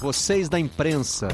[0.00, 1.28] vocês da imprensa.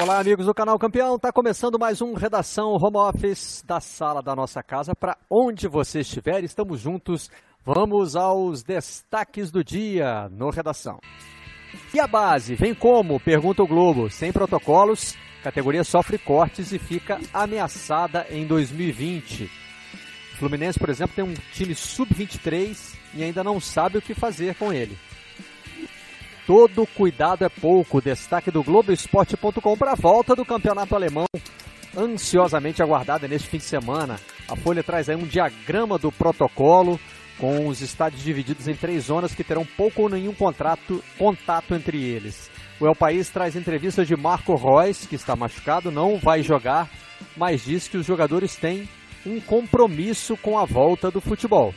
[0.00, 1.16] Olá, amigos do canal Campeão.
[1.16, 4.96] Está começando mais um Redação Home Office da sala da nossa casa.
[4.96, 7.30] Para onde você estiver, estamos juntos.
[7.64, 10.98] Vamos aos destaques do dia no Redação.
[11.92, 13.20] E a base, vem como?
[13.20, 14.08] Pergunta o Globo.
[14.10, 19.61] Sem protocolos, categoria sofre cortes e fica ameaçada em 2020.
[20.38, 24.72] Fluminense, por exemplo, tem um time sub-23 e ainda não sabe o que fazer com
[24.72, 24.96] ele.
[26.46, 28.00] Todo cuidado é pouco.
[28.00, 31.26] Destaque do Globoesporte.com para a volta do campeonato alemão,
[31.96, 34.18] ansiosamente aguardada neste fim de semana.
[34.48, 36.98] A Folha traz aí um diagrama do protocolo
[37.38, 42.02] com os estádios divididos em três zonas que terão pouco ou nenhum contrato, contato entre
[42.02, 42.50] eles.
[42.80, 46.90] O El País traz entrevista de Marco Reus, que está machucado, não vai jogar,
[47.36, 48.88] mas diz que os jogadores têm
[49.26, 51.74] um compromisso com a volta do futebol.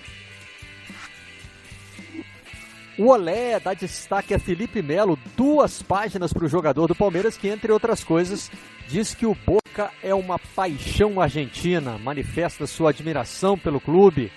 [2.97, 7.49] O Olé dá destaque a Felipe Melo, duas páginas para o jogador do Palmeiras, que,
[7.49, 8.49] entre outras coisas,
[8.87, 14.31] diz que o Boca é uma paixão argentina, manifesta sua admiração pelo clube.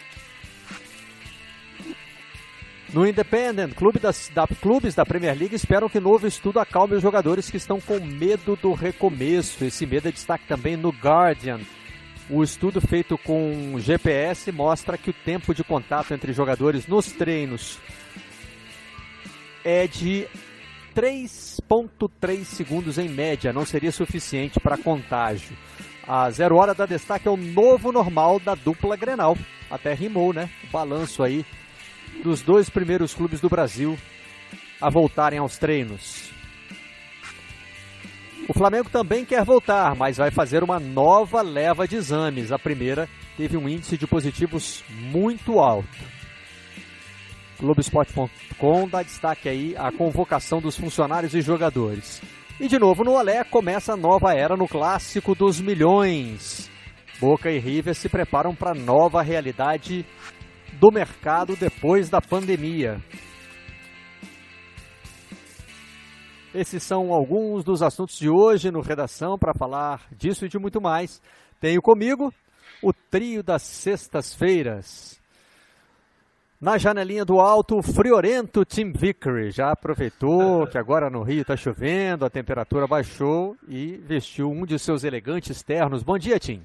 [2.93, 7.03] No Independent, clube das, da, clubes da Premier League esperam que novo estudo acalme os
[7.03, 9.65] jogadores que estão com medo do recomeço.
[9.65, 11.61] Esse medo é destaque também no Guardian.
[12.31, 17.79] O estudo feito com GPS mostra que o tempo de contato entre jogadores nos treinos
[19.65, 20.29] é de
[20.95, 25.57] 3,3 segundos em média, não seria suficiente para contágio.
[26.07, 29.37] A zero hora da destaque é o novo normal da dupla Grenal.
[29.71, 30.51] Até rimou, né?
[30.65, 31.47] O balanço aí
[32.23, 33.99] dos dois primeiros clubes do Brasil
[34.81, 36.38] a voltarem aos treinos.
[38.49, 42.51] O Flamengo também quer voltar, mas vai fazer uma nova leva de exames.
[42.51, 45.87] A primeira teve um índice de positivos muito alto.
[47.61, 52.23] Globoesporte.com dá destaque aí à convocação dos funcionários e jogadores.
[52.59, 56.71] E de novo no Olé começa a nova era no clássico dos milhões.
[57.21, 60.07] Boca e River se preparam para a nova realidade
[60.81, 62.99] do mercado depois da pandemia.
[66.55, 70.81] Esses são alguns dos assuntos de hoje no Redação para falar disso e de muito
[70.81, 71.21] mais.
[71.61, 72.33] Tenho comigo
[72.83, 75.21] o trio das sextas-feiras.
[76.61, 81.57] Na janelinha do alto, o friorento Tim Vickery já aproveitou que agora no Rio está
[81.57, 86.03] chovendo, a temperatura baixou e vestiu um de seus elegantes ternos.
[86.03, 86.63] Bom dia, Tim.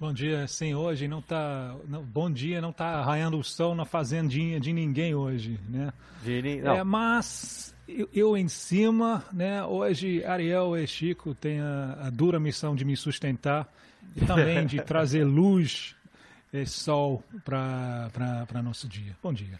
[0.00, 1.74] Bom dia, sim, hoje não tá.
[1.86, 5.92] Não, bom dia, não está arranhando o sol na fazendinha de ninguém hoje, né?
[6.22, 6.74] De, não.
[6.74, 9.64] É, mas eu, eu, em cima, né?
[9.64, 13.68] Hoje Ariel e Chico têm a, a dura missão de me sustentar
[14.16, 15.94] e também de trazer luz
[16.52, 19.16] esse sol para nosso dia.
[19.22, 19.58] Bom dia.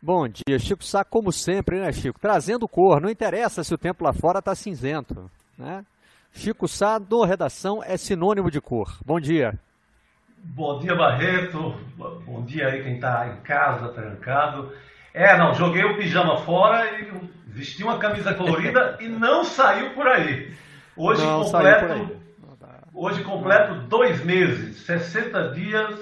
[0.00, 2.18] Bom dia, Chico Sá, como sempre, né, Chico?
[2.20, 5.84] Trazendo cor, não interessa se o tempo lá fora está cinzento, né?
[6.32, 8.98] Chico Sá, do Redação, é sinônimo de cor.
[9.04, 9.58] Bom dia.
[10.44, 11.76] Bom dia, Barreto.
[11.96, 14.72] Bom dia aí quem está em casa, trancado.
[15.14, 17.10] É, não, joguei o pijama fora e
[17.46, 20.52] vesti uma camisa colorida e não saiu por aí.
[20.96, 22.22] Hoje não completo
[22.94, 25.98] Hoje completo dois meses, 60 dias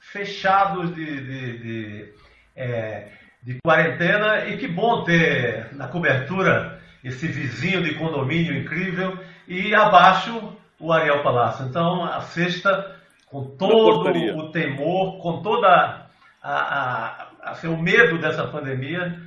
[0.00, 2.14] fechados de, de, de,
[2.54, 3.08] é,
[3.42, 10.56] de quarentena e que bom ter na cobertura esse vizinho de condomínio incrível e abaixo
[10.78, 11.66] o Ariel Palácio.
[11.66, 12.96] Então a sexta
[13.26, 14.08] com todo
[14.38, 16.06] o temor, com toda
[16.42, 19.20] a, a, assim, o medo dessa pandemia,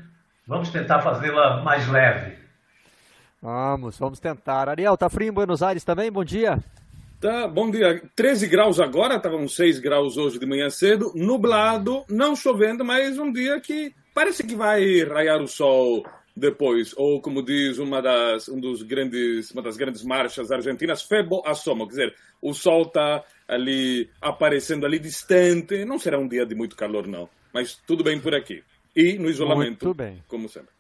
[0.48, 2.38] vamos tentar fazê-la mais leve.
[3.42, 4.70] Vamos, vamos tentar.
[4.70, 6.12] Ariel, tá frio em Buenos Aires também?
[6.12, 6.60] Bom dia.
[7.20, 8.02] Tá, bom dia.
[8.16, 13.32] 13 graus agora, estavam 6 graus hoje de manhã cedo, nublado, não chovendo, mas um
[13.32, 16.04] dia que parece que vai raiar o sol
[16.36, 21.44] depois, ou como diz uma das, um dos grandes, uma das grandes marchas argentinas, febo
[21.46, 26.56] assomo, quer dizer, o sol está ali aparecendo ali distante, não será um dia de
[26.56, 28.64] muito calor não, mas tudo bem por aqui.
[28.96, 30.24] E no isolamento, muito bem.
[30.28, 30.72] como sempre.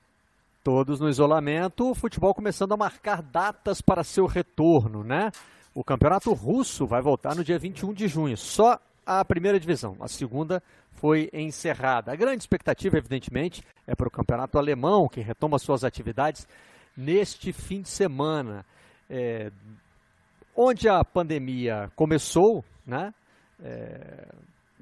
[0.63, 5.31] Todos no isolamento, o futebol começando a marcar datas para seu retorno, né?
[5.73, 9.95] O campeonato russo vai voltar no dia 21 de junho, só a primeira divisão.
[9.99, 12.11] A segunda foi encerrada.
[12.11, 16.47] A grande expectativa, evidentemente, é para o campeonato alemão, que retoma suas atividades
[16.95, 18.65] neste fim de semana.
[19.09, 19.51] É,
[20.55, 23.13] onde a pandemia começou, né?
[23.63, 24.27] É,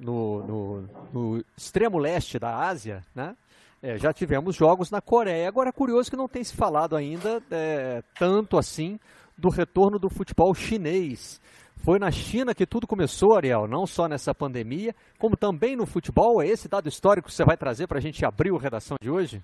[0.00, 3.36] no, no, no, extremo leste da Ásia, né?
[3.82, 5.48] É, já tivemos jogos na Coreia.
[5.48, 8.98] Agora, curioso que não tem se falado ainda é, tanto assim
[9.38, 11.40] do retorno do futebol chinês.
[11.76, 16.42] Foi na China que tudo começou, Ariel, não só nessa pandemia, como também no futebol.
[16.42, 19.10] É esse dado histórico que você vai trazer para a gente abrir o redação de
[19.10, 19.42] hoje?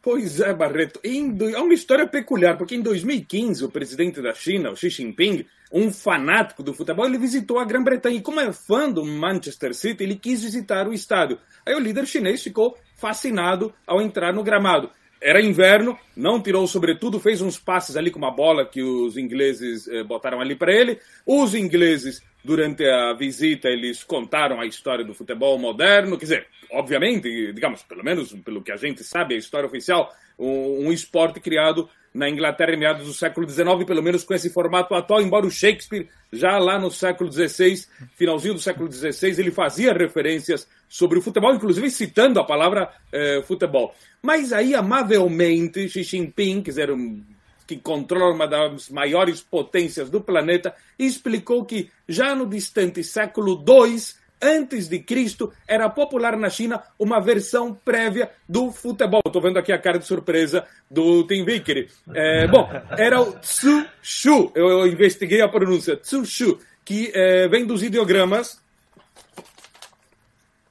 [0.00, 1.00] Pois é, Barreto.
[1.04, 5.92] É uma história peculiar, porque em 2015 o presidente da China, o Xi Jinping, um
[5.92, 10.16] fanático do futebol, ele visitou a Grã-Bretanha e, como é fã do Manchester City, ele
[10.16, 11.38] quis visitar o estádio.
[11.66, 14.90] Aí o líder chinês ficou fascinado ao entrar no gramado.
[15.20, 19.16] Era inverno, não tirou o sobretudo, fez uns passes ali com uma bola que os
[19.16, 20.98] ingleses eh, botaram ali para ele.
[21.26, 26.16] Os ingleses, durante a visita, eles contaram a história do futebol moderno.
[26.16, 30.92] Quer dizer, obviamente, digamos, pelo menos pelo que a gente sabe, a história oficial, um,
[30.92, 35.20] esporte criado na Inglaterra em meados do século XIX, pelo menos com esse formato atual,
[35.20, 37.86] embora o Shakespeare, já lá no século XVI,
[38.16, 43.42] finalzinho do século XVI, ele fazia referências sobre o futebol, inclusive citando a palavra eh,
[43.46, 43.94] futebol.
[44.22, 47.22] Mas aí, amavelmente, Xi Jinping, que, era um,
[47.66, 53.96] que controla uma das maiores potências do planeta, explicou que já no distante século II,
[54.40, 59.22] antes de Cristo, era popular na China uma versão prévia do futebol.
[59.26, 61.88] Estou vendo aqui a cara de surpresa do Tim Vickery.
[62.14, 67.48] É, bom, era o Tsu Shu, eu, eu investiguei a pronúncia, Tsu Shu, que é,
[67.48, 68.60] vem dos ideogramas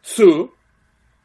[0.02, 0.52] Tsu,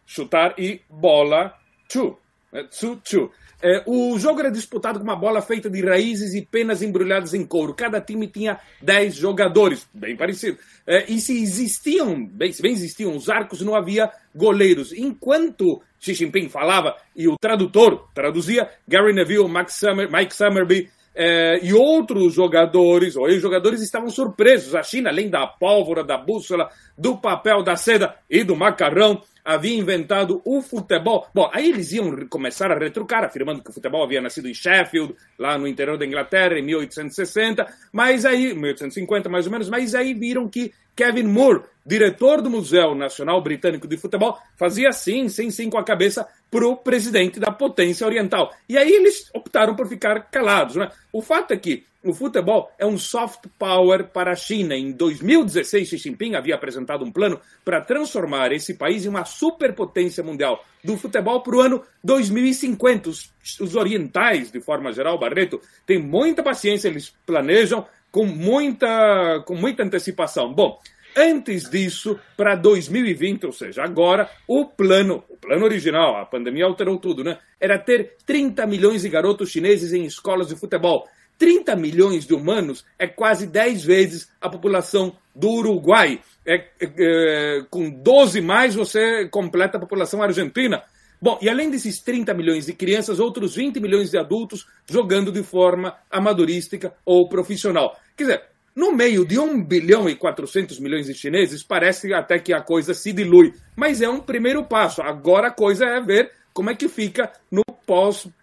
[0.04, 1.54] chutar, e bola,
[1.90, 2.18] Chu.
[2.52, 3.30] É, tsu, Chu.
[3.62, 7.46] É, o jogo era disputado com uma bola feita de raízes e penas embrulhadas em
[7.46, 7.72] couro.
[7.72, 10.58] Cada time tinha 10 jogadores, bem parecido.
[10.84, 14.92] É, e se existiam, bem, se bem existiam os arcos, não havia goleiros.
[14.92, 21.72] Enquanto Xi Jinping falava e o tradutor traduzia, Gary Neville, Summer, Mike Summerby é, e
[21.72, 24.74] outros jogadores, ou jogadores estavam surpresos.
[24.74, 26.68] A China, além da pólvora, da bússola,
[26.98, 31.26] do papel, da seda e do macarrão, havia inventado o futebol.
[31.34, 35.14] Bom, aí eles iam começar a retrucar, afirmando que o futebol havia nascido em Sheffield,
[35.38, 40.14] lá no interior da Inglaterra, em 1860, mas aí, 1850 mais ou menos, mas aí
[40.14, 45.70] viram que Kevin Moore, diretor do Museu Nacional Britânico de Futebol, fazia sim, sim, sim
[45.70, 48.54] com a cabeça para o presidente da potência oriental.
[48.68, 50.76] E aí eles optaram por ficar calados.
[50.76, 50.90] Né?
[51.12, 54.74] O fato é que o futebol é um soft power para a China.
[54.74, 60.22] Em 2016, Xi Jinping havia apresentado um plano para transformar esse país em uma superpotência
[60.22, 63.08] mundial do futebol para o ano 2050.
[63.08, 69.54] Os, os orientais, de forma geral, Barreto, têm muita paciência, eles planejam com muita, com
[69.54, 70.52] muita antecipação.
[70.52, 70.78] Bom,
[71.14, 76.98] Antes disso, para 2020, ou seja, agora, o plano, o plano original, a pandemia alterou
[76.98, 77.38] tudo, né?
[77.60, 81.06] Era ter 30 milhões de garotos chineses em escolas de futebol.
[81.38, 86.20] 30 milhões de humanos é quase 10 vezes a população do Uruguai.
[86.44, 90.82] É, é, é, com 12 mais você completa a população argentina.
[91.20, 95.42] Bom, e além desses 30 milhões de crianças, outros 20 milhões de adultos jogando de
[95.42, 97.96] forma amadorística ou profissional.
[98.16, 98.42] Quer dizer,
[98.74, 102.94] no meio de 1 bilhão e 400 milhões de chineses, parece até que a coisa
[102.94, 103.54] se dilui.
[103.76, 105.02] Mas é um primeiro passo.
[105.02, 107.62] Agora a coisa é ver como é que fica no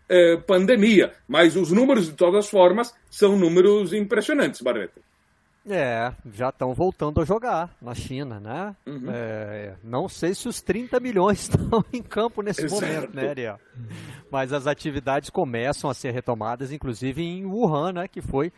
[0.09, 1.13] pós-pandemia.
[1.27, 4.99] Mas os números, de todas as formas, são números impressionantes, Barreto.
[5.69, 8.75] É, já estão voltando a jogar na China, né?
[8.87, 9.05] Uhum.
[9.11, 12.81] É, não sei se os 30 milhões estão em campo nesse Exato.
[12.81, 13.59] momento, né, Ariel?
[14.31, 18.07] Mas as atividades começam a ser retomadas, inclusive em Wuhan, né?
[18.07, 18.51] Que foi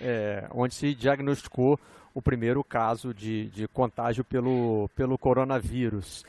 [0.00, 1.78] é, onde se diagnosticou
[2.12, 6.24] o primeiro caso de, de contágio pelo, pelo coronavírus.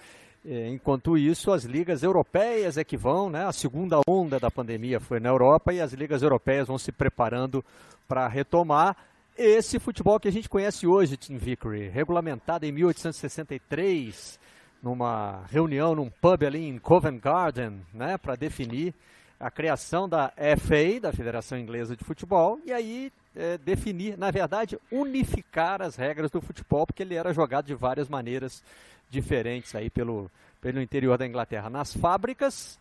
[0.46, 3.46] É, enquanto isso, as ligas europeias é que vão, né?
[3.46, 7.64] A segunda onda da pandemia foi na Europa e as ligas europeias vão se preparando
[8.08, 8.96] para retomar
[9.38, 14.38] esse futebol que a gente conhece hoje, Tim Vickery, regulamentado em 1863,
[14.84, 18.94] numa reunião num pub ali em Covent Garden, né, para definir
[19.40, 24.78] a criação da FA, da Federação Inglesa de Futebol, e aí é, definir, na verdade,
[24.92, 28.62] unificar as regras do futebol, porque ele era jogado de várias maneiras
[29.10, 30.30] diferentes aí pelo,
[30.62, 31.70] pelo interior da Inglaterra.
[31.70, 32.80] Nas fábricas,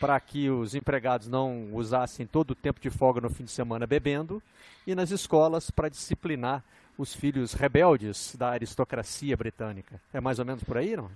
[0.00, 3.86] para que os empregados não usassem todo o tempo de folga no fim de semana
[3.86, 4.42] bebendo,
[4.86, 6.62] e nas escolas para disciplinar
[6.96, 10.00] os filhos rebeldes da aristocracia britânica.
[10.12, 11.10] É mais ou menos por aí, não?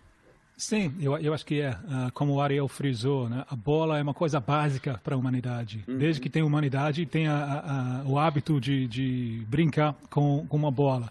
[0.57, 1.71] Sim, eu, eu acho que é.
[1.71, 3.47] Uh, como o Ariel frisou, né?
[3.49, 5.83] a bola é uma coisa básica para a humanidade.
[5.89, 5.97] Uhum.
[5.97, 10.57] Desde que tem humanidade, tem a, a, a, o hábito de, de brincar com, com
[10.59, 11.11] uma bola.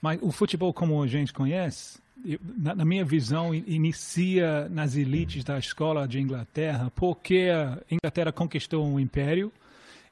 [0.00, 1.98] Mas o futebol, como a gente conhece,
[2.56, 8.86] na, na, minha visão, inicia nas elites da escola de Inglaterra, porque a Inglaterra conquistou
[8.86, 9.52] um império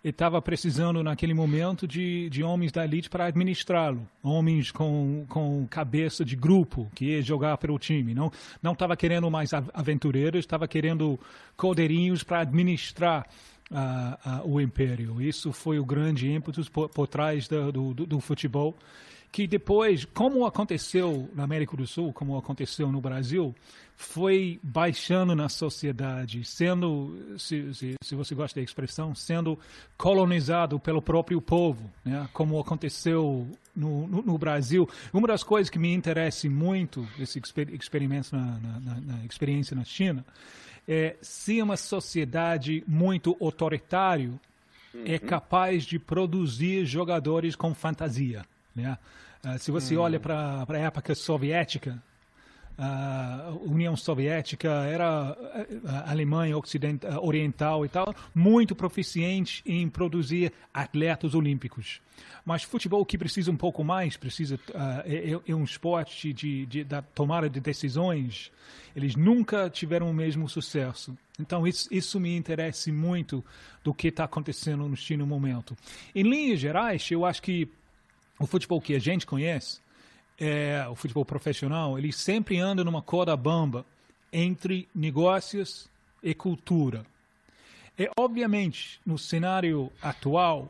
[0.04, 4.06] e estava precisando, naquele momento, de, de homens da elite para administrá-lo.
[4.22, 8.14] Homens com, com cabeça de grupo, que ia jogar pelo time.
[8.14, 8.30] Não
[8.72, 11.18] estava querendo mais aventureiros, estava querendo
[11.56, 13.26] codeirinhos para administrar
[13.70, 15.22] uh, uh, o império.
[15.22, 18.76] Isso foi o grande ímpeto por, por trás do, do, do futebol
[19.34, 23.52] que depois, como aconteceu na América do Sul, como aconteceu no Brasil,
[23.96, 29.58] foi baixando na sociedade, sendo, se, se, se, você gosta da expressão, sendo
[29.98, 32.28] colonizado pelo próprio povo, né?
[32.32, 34.88] como aconteceu no, no, no, Brasil.
[35.12, 40.24] Uma das coisas que me interessa muito, esse experimento na, na, na, experiência na China,
[40.86, 44.30] é se uma sociedade muito autoritária
[45.04, 45.18] é uhum.
[45.26, 48.44] capaz de produzir jogadores com fantasia.
[48.76, 48.96] Né?
[49.44, 50.02] Uh, se você uhum.
[50.02, 52.02] olha para a época soviética,
[52.76, 55.36] a União Soviética era
[55.86, 62.00] a Alemanha ocidental, oriental e tal, muito proficiente em produzir atletas olímpicos.
[62.44, 64.60] Mas futebol que precisa um pouco mais, precisa uh,
[65.04, 68.50] é, é, um esporte de, de, da tomada de decisões.
[68.94, 71.16] Eles nunca tiveram o mesmo sucesso.
[71.38, 73.44] Então isso, isso me interessa muito
[73.82, 75.76] do que está acontecendo no Chile no momento.
[76.14, 77.68] Em linhas gerais, eu acho que
[78.38, 79.80] o futebol que a gente conhece
[80.38, 83.84] é, o futebol profissional, ele sempre anda numa corda bamba
[84.32, 85.88] entre negócios
[86.22, 87.04] e cultura.
[87.98, 90.68] E, obviamente, no cenário atual,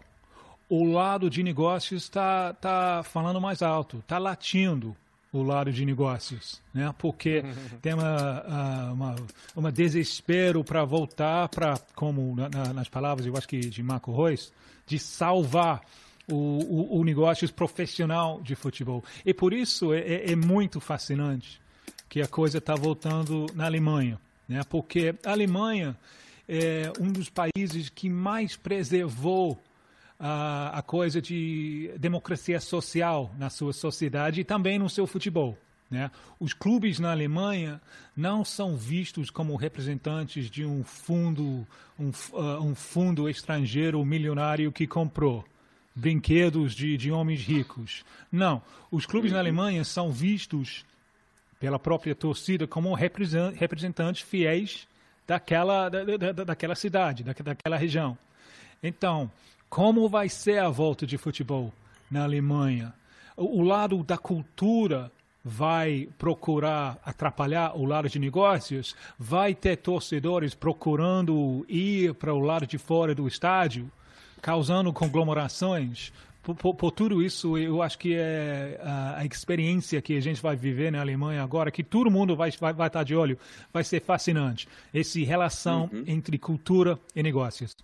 [0.69, 4.95] o lado de negócios está tá falando mais alto, está latindo
[5.33, 6.95] o lado de negócios, né?
[6.99, 7.43] Porque
[7.81, 9.17] tem uma, uma,
[9.57, 14.53] uma desespero para voltar para, como na, nas palavras, eu acho que de Marco Reus,
[14.87, 15.81] de salvar
[16.29, 19.05] o, o, o negócio profissional de futebol.
[19.25, 21.61] E por isso é, é, é muito fascinante
[22.09, 24.63] que a coisa está voltando na Alemanha, né?
[24.69, 25.97] porque a Alemanha
[26.49, 29.61] é um dos países que mais preservou
[30.19, 35.59] a, a coisa de democracia social na sua sociedade e também no seu futebol.
[35.91, 36.11] Né?
[36.41, 37.81] Os clubes na Alemanha
[38.17, 41.67] não são vistos como representantes de um fundo,
[41.99, 45.45] um, uh, um fundo estrangeiro milionário que comprou
[45.95, 48.05] brinquedos de, de homens ricos.
[48.31, 48.61] Não.
[48.91, 50.85] Os clubes na Alemanha são vistos
[51.61, 54.89] pela própria torcida como representantes fiéis
[55.27, 58.19] daquela, da, da, daquela cidade, daquela região.
[58.83, 59.31] Então,
[59.69, 61.73] como vai ser a volta de futebol
[62.11, 62.93] na Alemanha?
[63.37, 65.11] O, o lado da cultura
[65.45, 68.97] vai procurar atrapalhar o lado de negócios?
[69.19, 73.91] Vai ter torcedores procurando ir para o lado de fora do estádio?
[74.45, 76.13] Causando conglomerações.
[76.43, 80.43] Por, por, por, tudo isso, eu acho que é a, a, experiência que a gente
[80.43, 83.39] vai viver na Alemanha agora, que todo mundo vai, vai, vai estar de olho,
[83.73, 84.69] vai ser fascinante.
[84.93, 86.05] Essa relação uhum.
[86.07, 87.75] entre cultura e negócios.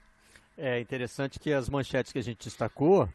[0.59, 3.09] É interessante que as manchetes que a gente destacou,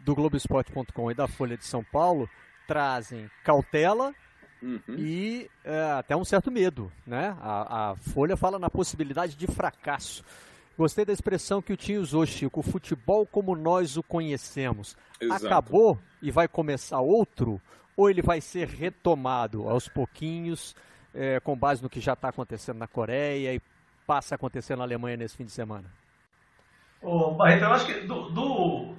[0.00, 2.28] do Globoesporte.com e da Folha de São Paulo,
[2.68, 4.14] trazem cautela
[4.62, 4.80] uhum.
[4.98, 6.92] e é, até um certo medo.
[7.06, 7.34] Né?
[7.40, 10.22] A, a Folha fala na possibilidade de fracasso.
[10.76, 12.60] Gostei da expressão que o tio usou, Chico.
[12.60, 15.46] O futebol como nós o conhecemos Exato.
[15.46, 17.60] acabou e vai começar outro?
[17.96, 20.74] Ou ele vai ser retomado aos pouquinhos,
[21.14, 23.60] é, com base no que já está acontecendo na Coreia e
[24.06, 25.84] passa a acontecer na Alemanha nesse fim de semana?
[27.02, 28.94] Ô, Barreto, eu acho que do, do,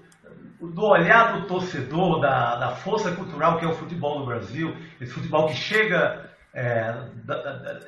[0.62, 5.12] do olhar do torcedor, da, da força cultural que é o futebol no Brasil, esse
[5.12, 7.80] futebol que chega é, da, da,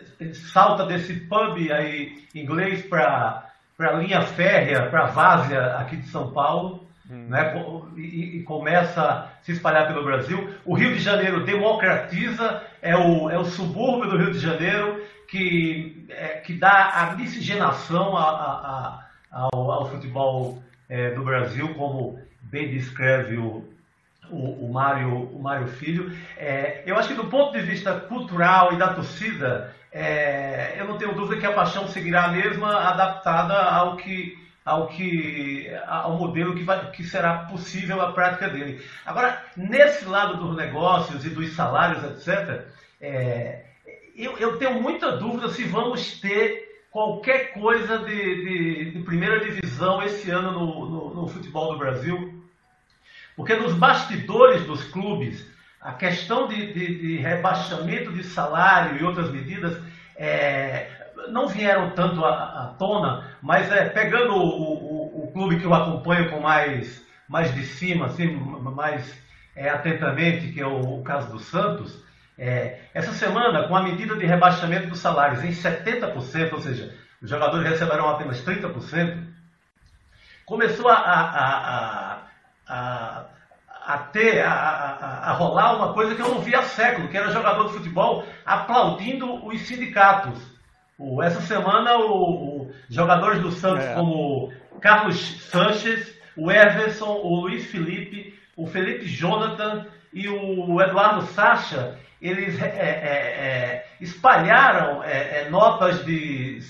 [0.52, 6.08] salta desse pub aí inglês para para a linha férrea, para a várzea aqui de
[6.08, 7.28] São Paulo, hum.
[7.28, 7.54] né,
[7.98, 10.54] e, e, começa a se espalhar pelo Brasil.
[10.66, 16.06] O Rio de Janeiro democratiza, é o, é o subúrbio do Rio de Janeiro que,
[16.10, 19.00] é, que dá a miscigenação a, a,
[19.32, 23.68] a, ao, ao, futebol é, do Brasil, como bem descreve o,
[24.30, 26.16] o, o, Mário, o Mário Filho.
[26.38, 30.98] É, eu acho que do ponto de vista cultural e da torcida, é, eu não
[30.98, 36.54] tenho dúvida que a paixão seguirá a mesma, adaptada ao que ao que ao modelo
[36.54, 38.84] que, vai, que será possível a prática dele.
[39.06, 42.66] Agora, nesse lado dos negócios e dos salários, etc.,
[43.00, 43.64] é,
[44.18, 50.04] eu, eu, tenho muita dúvida se vamos ter qualquer coisa de, de, de primeira divisão
[50.04, 52.44] esse ano no, no, no futebol do Brasil,
[53.36, 55.48] porque nos bastidores dos clubes
[55.86, 59.80] a questão de, de, de rebaixamento de salário e outras medidas
[60.18, 60.88] é,
[61.30, 65.74] não vieram tanto à, à tona, mas é, pegando o, o, o, clube que eu
[65.76, 69.16] acompanho com mais, mais de cima, assim, mais
[69.56, 72.04] é, atentamente, que é o, o caso do Santos,
[72.36, 77.30] é, essa semana, com a medida de rebaixamento dos salários em 70%, ou seja, os
[77.30, 79.24] jogadores receberão apenas 30%,
[80.48, 82.22] começou a, a,
[82.68, 83.15] a, a
[84.12, 87.32] ter, a, a, a, rolar uma coisa que eu não vi há século, que era
[87.32, 90.40] jogador de futebol aplaudindo os sindicatos.
[90.98, 93.94] O, essa semana, o, o jogadores do Santos é.
[93.94, 94.52] como
[94.82, 102.60] Carlos Sanches, o Everson, o Luiz Felipe o Felipe Jonathan e o Eduardo Sacha, eles
[102.62, 106.62] é, é, é espalharam é, é, notas de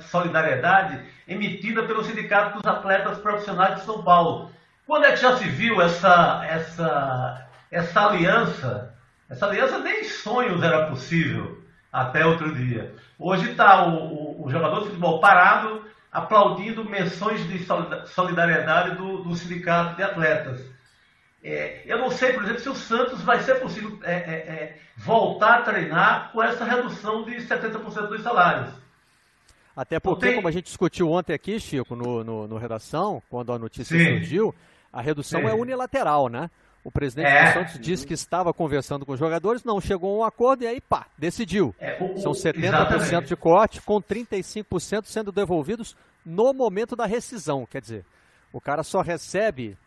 [0.00, 4.50] solidariedade emitidas pelo Sindicato dos Atletas Profissionais de São Paulo.
[4.88, 8.94] Quando é que já se viu essa, essa, essa aliança?
[9.28, 12.94] Essa aliança nem sonhos era possível até outro dia.
[13.18, 17.66] Hoje está o, o, o, jogador de futebol parado aplaudindo menções de
[18.06, 20.64] solidariedade do, do sindicato de atletas.
[21.44, 24.78] É, eu não sei, por exemplo, se o Santos vai ser possível é, é, é
[24.96, 28.72] voltar a treinar com essa redução de 70% dos salários.
[29.76, 30.36] Até porque, tem...
[30.36, 34.16] como a gente discutiu ontem aqui, Chico, no, no, no redação, quando a notícia Sim.
[34.16, 34.54] surgiu,
[34.98, 35.46] a redução Sim.
[35.46, 36.50] é unilateral, né?
[36.82, 37.44] O presidente é.
[37.44, 40.66] do Santos disse que estava conversando com os jogadores, não chegou a um acordo e
[40.66, 41.72] aí, pá, decidiu.
[41.78, 43.28] É, o, São 70% exatamente.
[43.28, 47.64] de corte, com 35% sendo devolvidos no momento da rescisão.
[47.64, 48.04] Quer dizer,
[48.52, 49.78] o cara só recebe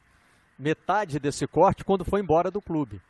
[0.58, 3.01] metade desse corte quando foi embora do clube.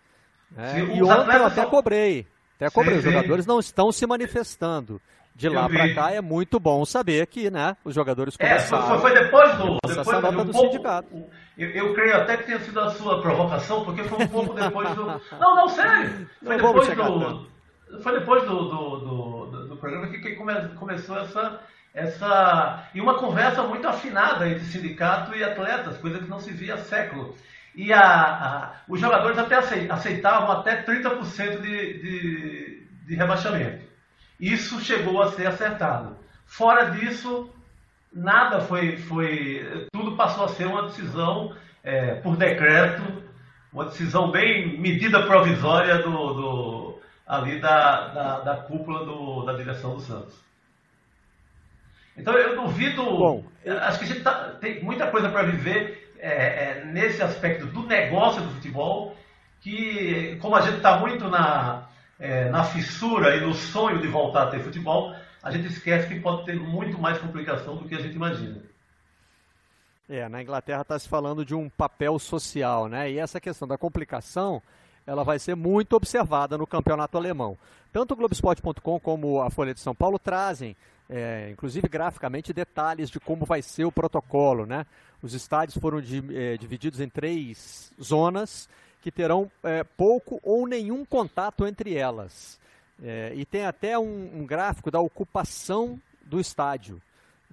[0.58, 2.26] É, e ontem eu até cobrei.
[2.56, 2.98] Até cobrei.
[2.98, 5.00] Os jogadores não estão se manifestando.
[5.34, 8.84] De lá para cá é muito bom saber que né, os jogadores começaram.
[8.84, 11.24] É, foi, foi depois do, depois do, do pouco, sindicato.
[11.62, 14.90] Eu, eu, creio até que tenha sido a sua provocação, porque foi um pouco depois
[14.96, 15.06] do.
[15.06, 16.28] Não, não, sério!
[16.44, 17.48] Foi depois do.
[18.02, 21.60] Foi depois do, do, do, do programa que, que come, começou essa,
[21.94, 22.90] essa.
[22.96, 26.78] E uma conversa muito afinada entre sindicato e atletas, coisa que não se via há
[26.80, 27.36] século.
[27.76, 33.86] E a, a, os jogadores até aceitavam até 30% de, de, de rebaixamento.
[34.40, 36.18] Isso chegou a ser acertado.
[36.48, 37.54] Fora disso,
[38.12, 43.02] nada foi, foi tudo passou a ser uma decisão é, por decreto,
[43.72, 49.96] uma decisão bem medida provisória do, do ali da, da, da cúpula do, da direção
[49.96, 50.40] do Santos.
[52.18, 53.46] Então eu duvido, Bom,
[53.82, 57.84] acho que a gente tá, tem muita coisa para viver é, é, nesse aspecto do
[57.84, 59.16] negócio do futebol,
[59.62, 61.88] que como a gente está muito na,
[62.20, 66.20] é, na fissura e no sonho de voltar a ter futebol, a gente esquece que
[66.20, 68.62] pode ter muito mais complicação do que a gente imagina.
[70.10, 73.10] É, na Inglaterra está se falando de um papel social, né?
[73.10, 74.62] E essa questão da complicação,
[75.08, 77.58] ela vai ser muito observada no campeonato alemão.
[77.94, 80.76] Tanto o Globoesporte.com como a Folha de São Paulo trazem,
[81.10, 84.86] é, inclusive graficamente, detalhes de como vai ser o protocolo, né?
[85.24, 88.68] Os estádios foram de, é, divididos em três zonas
[89.02, 92.60] que terão é, pouco ou nenhum contato entre elas.
[93.04, 97.02] É, e tem até um, um, gráfico da ocupação do estádio.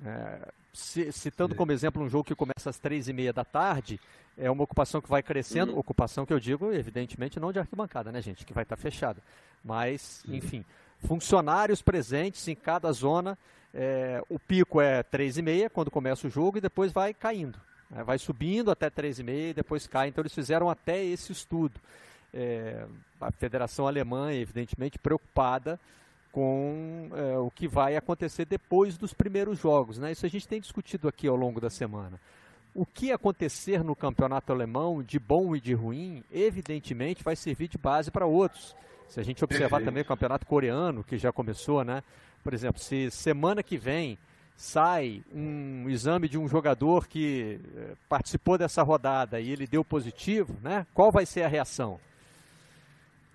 [0.04, 3.98] É, citando como exemplo um jogo que começa às três e meia da tarde,
[4.36, 5.78] é uma ocupação que vai crescendo, uhum.
[5.78, 9.20] ocupação que eu digo, evidentemente, não de arquibancada, né, gente, que vai estar fechada.
[9.64, 10.64] Mas, enfim,
[11.06, 13.36] funcionários presentes em cada zona.
[13.74, 17.58] É, o pico é três e meia quando começa o jogo e depois vai caindo.
[17.90, 18.02] Né?
[18.02, 20.08] Vai subindo até 3,5 e depois cai.
[20.08, 21.80] Então eles fizeram até esse estudo.
[22.32, 22.86] É,
[23.20, 25.78] a Federação Alemã, evidentemente, preocupada
[26.30, 29.98] com é, o que vai acontecer depois dos primeiros jogos.
[29.98, 30.12] Né?
[30.12, 32.20] Isso a gente tem discutido aqui ao longo da semana.
[32.74, 37.78] O que acontecer no campeonato alemão, de bom e de ruim, evidentemente vai servir de
[37.78, 38.76] base para outros.
[39.08, 42.02] Se a gente observar também o campeonato coreano, que já começou, né?
[42.44, 44.18] Por exemplo, se semana que vem
[44.54, 50.56] sai um exame de um jogador que eh, participou dessa rodada e ele deu positivo,
[50.62, 50.86] né?
[50.92, 51.98] Qual vai ser a reação?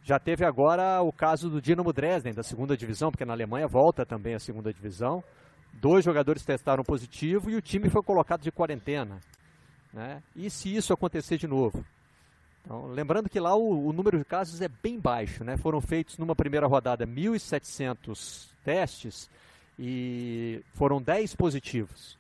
[0.04, 4.06] Já teve agora o caso do Dinamo Dresden, da segunda divisão, porque na Alemanha volta
[4.06, 5.24] também a segunda divisão.
[5.74, 9.22] Dois jogadores testaram positivo e o time foi colocado de quarentena.
[9.94, 10.22] Né?
[10.36, 11.86] E se isso acontecer de novo?
[12.62, 15.44] Então, lembrando que lá o, o, número de casos é bem baixo.
[15.44, 15.56] Né?
[15.58, 19.30] Foram feitos numa primeira rodada 1.700 testes
[19.80, 22.18] e foram 10 positivos.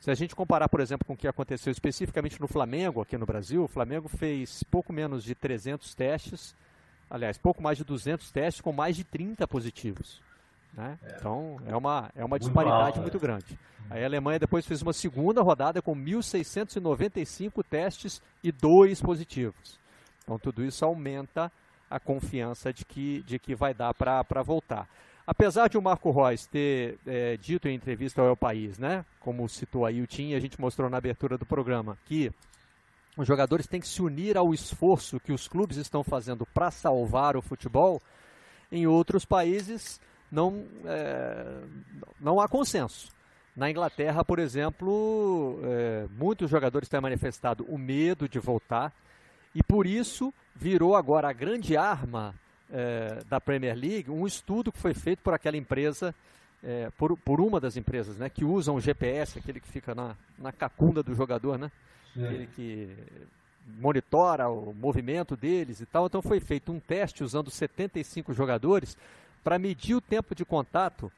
[0.00, 3.24] Se a gente comparar, por exemplo, com o que aconteceu especificamente no Flamengo, aqui no
[3.24, 6.54] Brasil, o Flamengo fez pouco menos de 300 testes,
[7.12, 10.20] aliás, pouco mais de 200 testes com mais de 30 positivos.
[10.72, 10.98] Né?
[11.02, 11.16] É.
[11.18, 13.58] Então, é uma, é uma disparidade muito, muito grande.
[13.90, 19.78] Aí a Alemanha depois fez uma segunda rodada com 1.695 testes e dois positivos.
[20.24, 21.52] Então, tudo isso aumenta
[21.90, 24.88] a confiança de que, de que vai dar para voltar.
[25.26, 29.46] Apesar de o Marco Reus ter é, dito em entrevista ao El País, né, como
[29.48, 32.32] citou aí o Tim, a gente mostrou na abertura do programa, que
[33.16, 37.36] os jogadores têm que se unir ao esforço que os clubes estão fazendo para salvar
[37.36, 38.00] o futebol,
[38.70, 41.62] em outros países não, é,
[42.18, 43.12] não há consenso.
[43.54, 48.92] Na Inglaterra, por exemplo, é, muitos jogadores têm manifestado o medo de voltar
[49.54, 52.34] e por isso virou agora a grande arma
[52.70, 56.14] é, da Premier League um estudo que foi feito por aquela empresa,
[56.62, 60.16] é, por, por uma das empresas, né, que usam o GPS, aquele que fica na,
[60.38, 61.70] na cacunda do jogador, né?
[62.16, 62.96] Aquele que
[63.78, 66.06] monitora o movimento deles e tal.
[66.06, 68.96] Então foi feito um teste usando 75 jogadores
[69.42, 71.10] para medir o tempo de contato,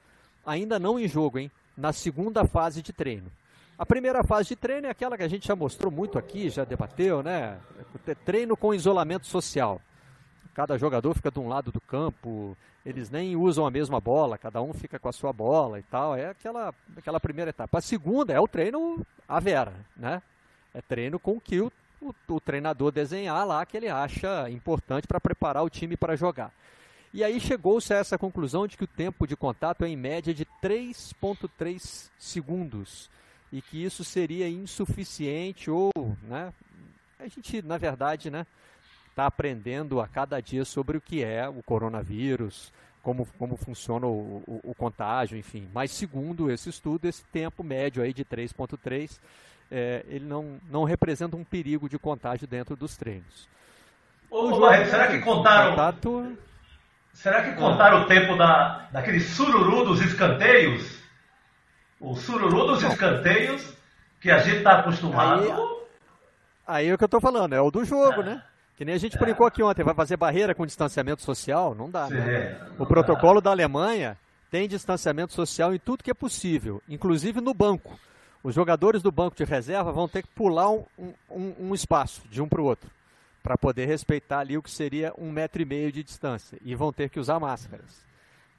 [0.45, 1.51] ainda não em jogo, hein?
[1.77, 3.31] Na segunda fase de treino.
[3.77, 6.65] A primeira fase de treino é aquela que a gente já mostrou muito aqui, já
[6.65, 7.59] debateu, né?
[8.25, 9.81] Treino com isolamento social.
[10.55, 14.63] Cada jogador fica de um lado do campo, eles nem usam a mesma bola, cada
[14.63, 16.15] um fica com a sua bola e tal.
[16.15, 17.79] É aquela, aquela primeira etapa.
[17.79, 20.23] A segunda é o treino à vera, né?
[20.75, 25.07] É treino com o que o, o, o treinador desenhar lá que ele acha importante
[25.07, 26.53] para preparar o time para jogar.
[27.13, 30.35] E aí chegou-se a essa conclusão de que o tempo de contato é em média
[30.35, 33.09] de 3.3 segundos
[33.53, 35.93] e que isso seria insuficiente ou,
[36.25, 36.53] né?
[37.21, 38.45] A gente, na verdade, né,
[39.09, 44.43] está aprendendo a cada dia sobre o que é o coronavírus, como, como funciona o,
[44.45, 45.69] o, o contágio, enfim.
[45.73, 49.21] Mas segundo esse estudo, esse tempo médio aí de 3.3,
[49.77, 53.49] é, ele não, não representa um perigo de contágio dentro dos treinos.
[54.31, 55.71] Ô, Ô Barreto, será que contaram...
[55.71, 56.39] Contato...
[57.13, 58.03] Será que contaram ah.
[58.03, 60.99] o tempo da, daquele sururu dos escanteios?
[62.01, 63.73] O sururu dos escanteios
[64.21, 65.43] que a gente está acostumado.
[65.43, 68.25] Aí, aí, é o que eu estou falando, é o do jogo, é.
[68.25, 68.43] né?
[68.77, 71.75] Que nem a gente brincou aqui ontem, vai fazer barreira com distanciamento social?
[71.75, 72.61] Não dá, né?
[72.79, 74.17] O protocolo da Alemanha
[74.51, 77.99] tem distanciamento social em tudo que é possível, inclusive no banco.
[78.45, 80.85] Os jogadores do banco de reserva vão ter que pular um,
[81.31, 82.91] um, um espaço de um para o outro,
[83.43, 86.93] para poder respeitar ali o que seria um metro e meio de distância, e vão
[86.93, 88.05] ter que usar máscaras.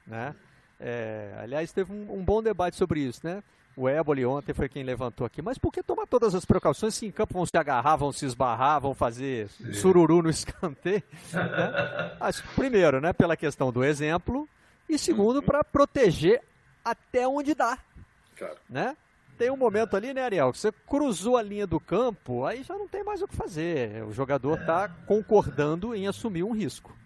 [0.04, 0.34] Né?
[0.80, 3.44] É, aliás, teve um, um, bom debate sobre isso, né?
[3.76, 5.40] O Éboli ontem foi quem levantou aqui.
[5.40, 8.24] Mas por que tomar todas as precauções se em campo vão se agarrar, vão se
[8.24, 9.72] esbarrar, vão fazer Sim.
[9.74, 11.02] sururu no escanteio?
[11.32, 12.16] né?
[12.18, 14.48] Mas, primeiro, né, pela questão do exemplo.
[14.88, 16.42] E segundo, para proteger
[16.84, 17.78] até onde dá.
[18.36, 18.56] Claro.
[18.68, 18.96] Né?
[19.38, 22.74] Tem um momento ali, né, Ariel, que você cruzou a linha do campo, aí já
[22.74, 24.02] não tem mais o que fazer.
[24.04, 26.96] O jogador está concordando em assumir um risco.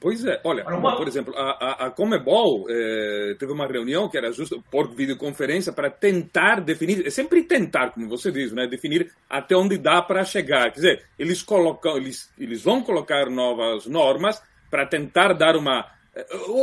[0.00, 0.96] Pois é, olha, uma...
[0.96, 5.72] por exemplo, a, a, a Comebol é, teve uma reunião que era justo por videoconferência
[5.72, 10.24] para tentar definir, é sempre tentar, como você diz, né, definir até onde dá para
[10.24, 10.70] chegar.
[10.70, 15.86] Quer dizer, eles colocam, eles, eles vão colocar novas normas para tentar dar uma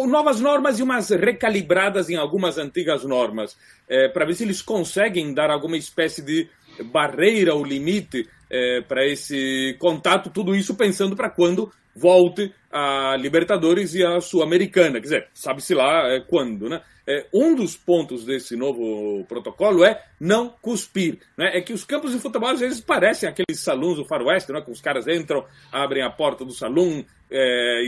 [0.08, 3.56] novas normas e umas recalibradas em algumas antigas normas,
[3.88, 6.50] é, para ver se eles conseguem dar alguma espécie de
[6.92, 13.94] barreira ou limite é, para esse contato, tudo isso pensando para quando volte a Libertadores
[13.94, 14.94] e a Sul-Americana.
[14.94, 16.82] Quer dizer, sabe-se lá é, quando, né?
[17.06, 21.20] É, um dos pontos desse novo protocolo é não cuspir.
[21.38, 21.58] Né?
[21.58, 24.62] É que os campos de futebol às vezes parecem aqueles salões do faroeste, né?
[24.62, 27.88] que os caras entram, abrem a porta do salão, é,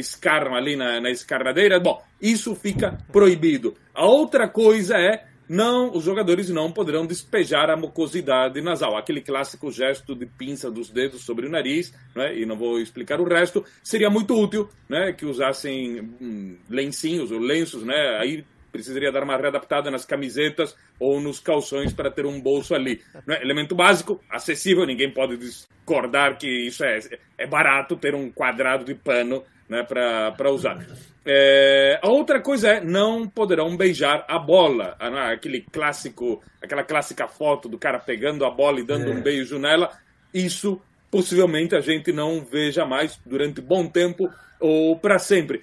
[0.53, 1.79] ali na, na escarnadeira.
[1.79, 3.75] Bom, isso fica proibido.
[3.93, 8.97] A outra coisa é não, os jogadores não poderão despejar a mucosidade nasal.
[8.97, 13.21] Aquele clássico gesto de pinça dos dedos sobre o nariz, né, e não vou explicar
[13.21, 18.43] o resto, seria muito útil né, que usassem hum, lencinhos ou lenços, né, aí
[18.75, 23.01] precisaria dar uma readaptada nas camisetas ou nos calções para ter um bolso ali.
[23.25, 23.41] Né?
[23.41, 26.99] Elemento básico, acessível, ninguém pode discordar que isso é,
[27.37, 30.85] é barato ter um quadrado de pano né, para usar.
[31.25, 37.29] É, a outra coisa é não poderão beijar a bola, ah, aquele clássico, aquela clássica
[37.29, 39.15] foto do cara pegando a bola e dando é.
[39.15, 39.89] um beijo nela.
[40.33, 45.61] Isso possivelmente a gente não veja mais durante bom tempo ou para sempre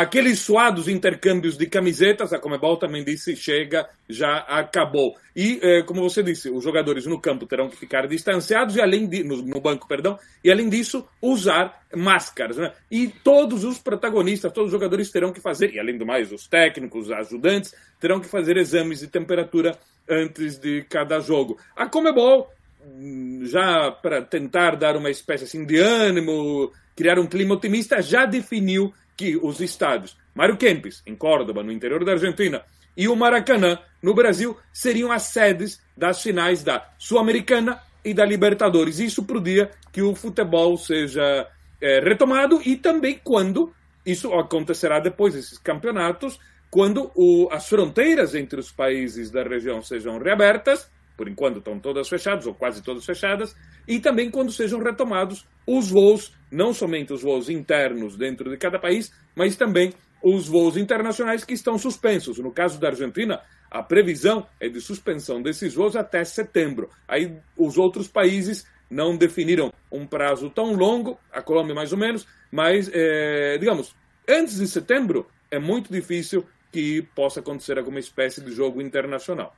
[0.00, 5.14] aqueles suados intercâmbios de camisetas, a Comebol também disse, chega, já acabou.
[5.34, 9.06] E, eh, como você disse, os jogadores no campo terão que ficar distanciados e além
[9.06, 12.56] de, no, no banco, perdão, e além disso, usar máscaras.
[12.56, 12.72] Né?
[12.90, 16.46] E todos os protagonistas, todos os jogadores terão que fazer, e além do mais, os
[16.46, 19.78] técnicos, os ajudantes, terão que fazer exames de temperatura
[20.08, 21.58] antes de cada jogo.
[21.76, 22.50] A Comebol
[22.84, 28.24] hum, já para tentar dar uma espécie assim de ânimo, criar um clima otimista, já
[28.24, 32.62] definiu que os estádios Mário Kempis, em Córdoba, no interior da Argentina,
[32.96, 38.98] e o Maracanã, no Brasil, seriam as sedes das finais da Sul-Americana e da Libertadores.
[38.98, 41.48] Isso para o dia que o futebol seja
[41.80, 43.72] é, retomado e também quando
[44.04, 46.38] isso acontecerá depois desses campeonatos,
[46.70, 52.08] quando o, as fronteiras entre os países da região sejam reabertas por enquanto estão todas
[52.08, 53.54] fechadas, ou quase todas fechadas,
[53.86, 58.78] e também quando sejam retomados os voos, não somente os voos internos dentro de cada
[58.78, 62.38] país, mas também os voos internacionais que estão suspensos.
[62.38, 66.88] No caso da Argentina, a previsão é de suspensão desses voos até setembro.
[67.06, 72.26] Aí os outros países não definiram um prazo tão longo, a Colômbia mais ou menos,
[72.50, 73.94] mas, é, digamos,
[74.28, 79.54] antes de setembro é muito difícil que possa acontecer alguma espécie de jogo internacional.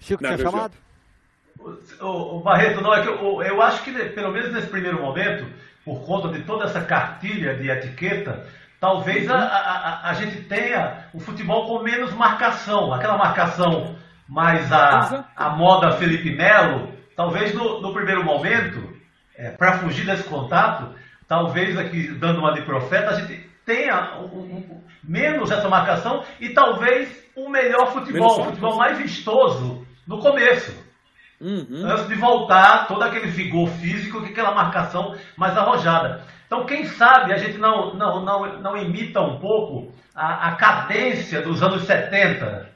[0.00, 0.72] Chico tinha chamado?
[2.00, 5.46] O, o Barreto, não, é que eu, eu acho que pelo menos nesse primeiro momento,
[5.84, 8.46] por conta de toda essa cartilha de etiqueta,
[8.80, 13.94] talvez a, a, a, gente tenha o futebol com menos marcação, aquela marcação
[14.26, 18.96] mais a, a moda Felipe Melo, talvez no, no primeiro momento,
[19.36, 20.94] é, para fugir desse contato,
[21.28, 26.50] talvez aqui dando uma de profeta, a gente tenha um, um, menos essa marcação e
[26.50, 30.72] talvez um melhor futebol, um futebol mais vistoso no começo.
[31.40, 31.86] Uhum.
[31.86, 36.22] Antes de voltar todo aquele vigor físico e aquela marcação mais arrojada.
[36.46, 41.40] Então, quem sabe a gente não, não, não, não imita um pouco a, a cadência
[41.40, 42.68] dos anos 70.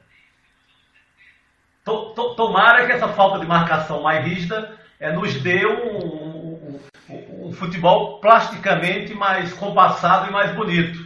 [1.83, 6.79] To, to, tomara que essa falta de marcação mais rígida é, nos dê um, um,
[7.09, 11.05] um, um, futebol plasticamente mais compassado e mais bonito.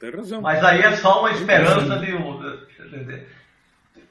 [0.00, 0.40] Tem razão.
[0.40, 3.26] Mas aí é só uma esperança de, de, de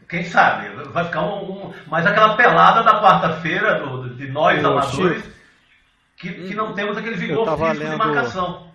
[0.07, 0.69] quem sabe?
[0.91, 3.83] Vai ficar um, um mais aquela pelada da quarta-feira
[4.15, 5.23] de nós Ô, amadores
[6.17, 8.71] que, que não temos aquele vigor físico lendo, de marcação.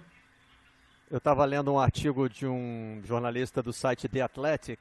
[1.10, 4.80] Eu estava lendo um artigo de um jornalista do site The Athletic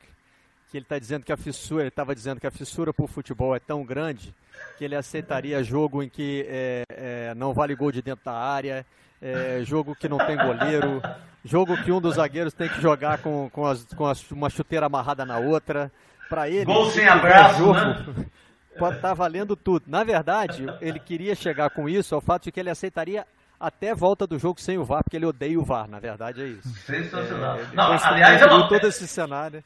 [0.69, 3.55] que ele está dizendo que a fissura, ele estava dizendo que a fissura por futebol
[3.55, 4.35] é tão grande
[4.77, 8.85] que ele aceitaria jogo em que é, é, não vale gol de dentro da área,
[9.19, 11.01] é, jogo que não tem goleiro,
[11.43, 14.85] jogo que um dos zagueiros tem que jogar com, com, as, com as, uma chuteira
[14.85, 15.91] amarrada na outra
[16.29, 16.65] para ele.
[16.65, 18.05] Gol sem abraço, jogo, né?
[18.77, 19.83] Pode tá valendo tudo.
[19.87, 23.25] Na verdade, ele queria chegar com isso ao fato de que ele aceitaria
[23.59, 26.45] até volta do jogo sem o VAR, porque ele odeia o VAR, na verdade é
[26.45, 26.69] isso.
[26.85, 27.59] Sensacional.
[27.59, 28.69] É, não, aliás, é uma...
[28.69, 29.61] todo esse cenário.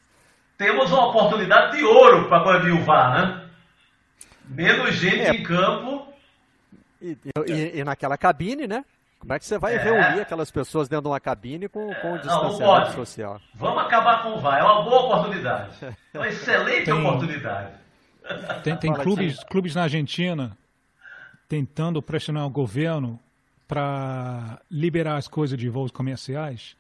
[0.58, 3.50] Temos uma oportunidade de ouro para banir o VAR, né?
[4.46, 5.30] Menos gente é.
[5.32, 6.12] em campo.
[7.00, 8.84] E, e, e, naquela cabine, né?
[9.24, 9.78] Como é que você vai é.
[9.82, 13.40] reunir aquelas pessoas dentro de uma cabine com, com o distanciamento não, social?
[13.54, 15.72] Vamos acabar com o VAR, é uma boa oportunidade.
[16.14, 17.72] É uma excelente tem, oportunidade.
[18.64, 20.58] Tem, tem clubes, clubes na Argentina
[21.48, 23.18] tentando pressionar o governo
[23.66, 26.76] para liberar as coisas de voos comerciais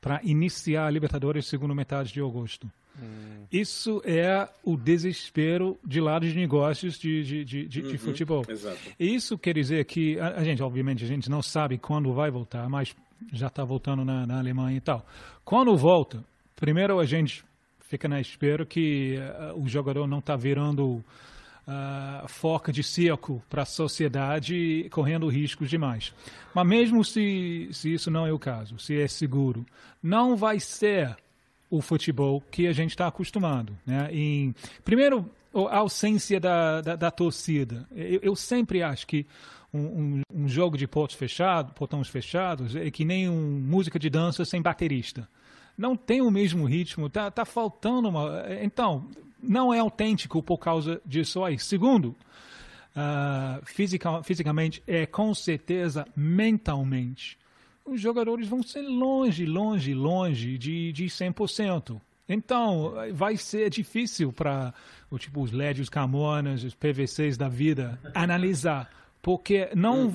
[0.00, 2.70] para iniciar a Libertadores segunda metade de agosto.
[3.00, 3.38] Hum.
[3.50, 8.44] Isso é o desespero de lado de negócios de, de, de, de, uhum, de futebol.
[8.46, 8.78] Exato.
[8.98, 12.68] Isso quer dizer que, a, a, gente, obviamente, a gente não sabe quando vai voltar,
[12.68, 12.94] mas
[13.32, 15.04] já está voltando na, na, Alemanha e tal.
[15.44, 16.22] Quando volta,
[16.54, 17.42] primeiro a gente
[17.80, 21.02] fica na espera que uh, o jogador não está virando
[21.66, 26.12] uh, foca de circo para a sociedade, correndo riscos demais.
[26.54, 29.64] Mas mesmo se, se isso não é o caso, se é seguro,
[30.02, 31.16] não vai ser
[31.70, 33.76] o futebol que a gente está acostumado.
[33.86, 34.08] Né?
[34.12, 34.54] Em,
[34.84, 37.86] primeiro, a ausência da, da, da torcida.
[37.94, 39.26] Eu, eu, sempre acho que
[39.72, 44.08] um, um, um, jogo de portos fechados, portões fechados, é que nem um, música de
[44.08, 45.28] dança sem baterista.
[45.76, 48.44] Não tem o mesmo ritmo, tá, tá faltando uma.
[48.62, 49.08] Então,
[49.42, 51.58] não é autêntico por causa disso aí.
[51.58, 52.16] Segundo,
[52.96, 57.38] uh, fisica, fisicamente, é com certeza mentalmente
[57.90, 62.00] os jogadores vão ser longe, longe, longe de, de 100%.
[62.28, 64.74] Então, vai ser difícil para
[65.18, 68.90] tipo, os LEDs, os Camonas, os PVCs da vida analisar,
[69.22, 70.12] porque não,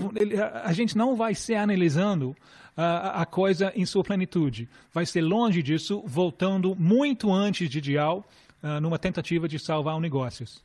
[0.63, 2.35] a gente não vai ser analisando
[2.77, 4.69] uh, a coisa em sua plenitude.
[4.93, 8.23] Vai ser longe disso, voltando muito antes de Dial,
[8.61, 10.61] uh, numa tentativa de salvar o negócios.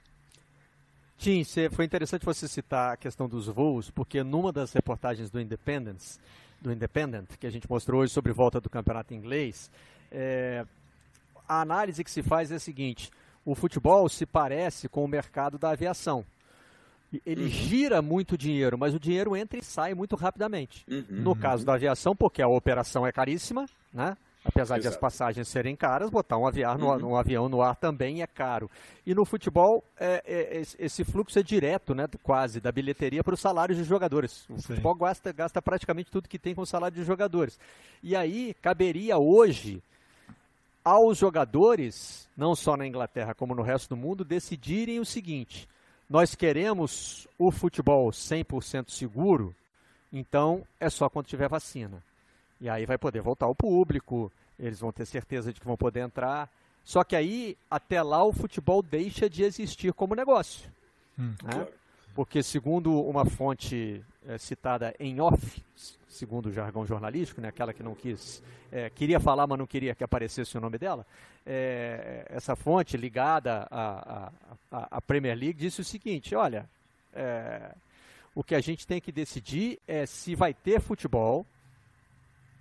[1.16, 1.42] Tim,
[1.72, 6.18] foi interessante você citar a questão dos voos, porque numa das reportagens do Independence,
[6.60, 9.70] do Independent, que a gente mostrou hoje sobre volta do campeonato inglês,
[10.10, 10.64] é,
[11.48, 13.10] a análise que se faz é a seguinte:
[13.44, 16.24] o futebol se parece com o mercado da aviação.
[17.24, 17.48] Ele uhum.
[17.48, 20.84] gira muito dinheiro, mas o dinheiro entra e sai muito rapidamente.
[20.86, 21.04] Uhum.
[21.08, 24.14] No caso da aviação, porque a operação é caríssima, né?
[24.44, 24.80] Apesar Exato.
[24.82, 27.12] de as passagens serem caras, botar um avião, no, uhum.
[27.12, 28.70] um avião no ar também é caro.
[29.04, 33.40] E no futebol, é, é, esse fluxo é direto, né, quase, da bilheteria para os
[33.40, 34.48] salários dos jogadores.
[34.48, 34.68] O Sim.
[34.68, 37.58] futebol gasta, gasta praticamente tudo que tem com o salário dos jogadores.
[38.02, 39.82] E aí, caberia hoje
[40.84, 45.68] aos jogadores, não só na Inglaterra como no resto do mundo, decidirem o seguinte:
[46.08, 49.54] nós queremos o futebol 100% seguro,
[50.10, 52.02] então é só quando tiver vacina.
[52.60, 56.00] E aí vai poder voltar ao público, eles vão ter certeza de que vão poder
[56.00, 56.50] entrar.
[56.84, 60.70] Só que aí, até lá, o futebol deixa de existir como negócio.
[61.18, 61.52] Hum, né?
[61.52, 61.68] claro.
[62.14, 65.62] Porque, segundo uma fonte é, citada em off,
[66.08, 68.42] segundo o jargão jornalístico, né, aquela que não quis,
[68.72, 71.06] é, queria falar, mas não queria que aparecesse o nome dela,
[71.46, 74.32] é, essa fonte ligada à,
[74.72, 76.68] à, à, Premier League disse o seguinte: olha,
[78.34, 81.46] o que a gente tem que decidir é se vai ter futebol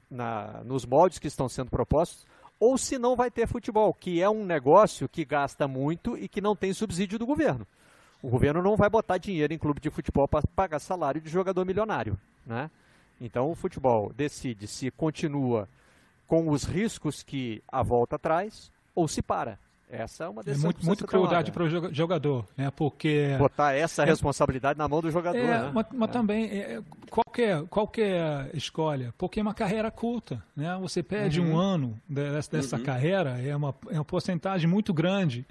[0.09, 2.25] na, nos moldes que estão sendo propostos,
[2.59, 6.41] ou se não vai ter futebol, que é um negócio que gasta muito e que
[6.41, 7.67] não tem subsídio do governo.
[8.21, 11.63] O governo não vai botar dinheiro em clube de futebol para pagar salário de jogador
[11.65, 12.71] milionário, né?
[13.21, 15.69] Então o futebol decide se continua
[16.27, 19.59] com os riscos que a volta traz ou se para.
[19.89, 20.69] Essa é uma decisão.
[20.69, 22.69] É muito, muito crueldade para o jogador, né?
[22.71, 25.39] Porque botar essa é, responsabilidade na mão do jogador.
[25.39, 25.71] É, né?
[25.73, 26.11] mas, mas é.
[26.11, 30.77] também é, qualquer qualquer escolha, porque é uma carreira curta, né?
[30.81, 31.53] Você perde uhum.
[31.53, 32.83] um ano dessa, dessa uhum.
[32.83, 35.45] carreira é uma é uma porcentagem muito grande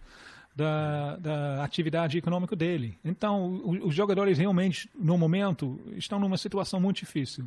[0.55, 2.99] da, da atividade econômica dele.
[3.05, 7.47] Então, os jogadores realmente no momento estão numa situação muito difícil.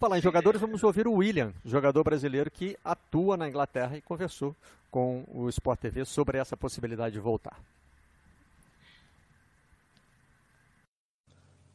[0.00, 4.56] Falar em jogadores, vamos ouvir o William, jogador brasileiro que atua na Inglaterra e conversou
[4.90, 7.60] com o Sport TV sobre essa possibilidade de voltar.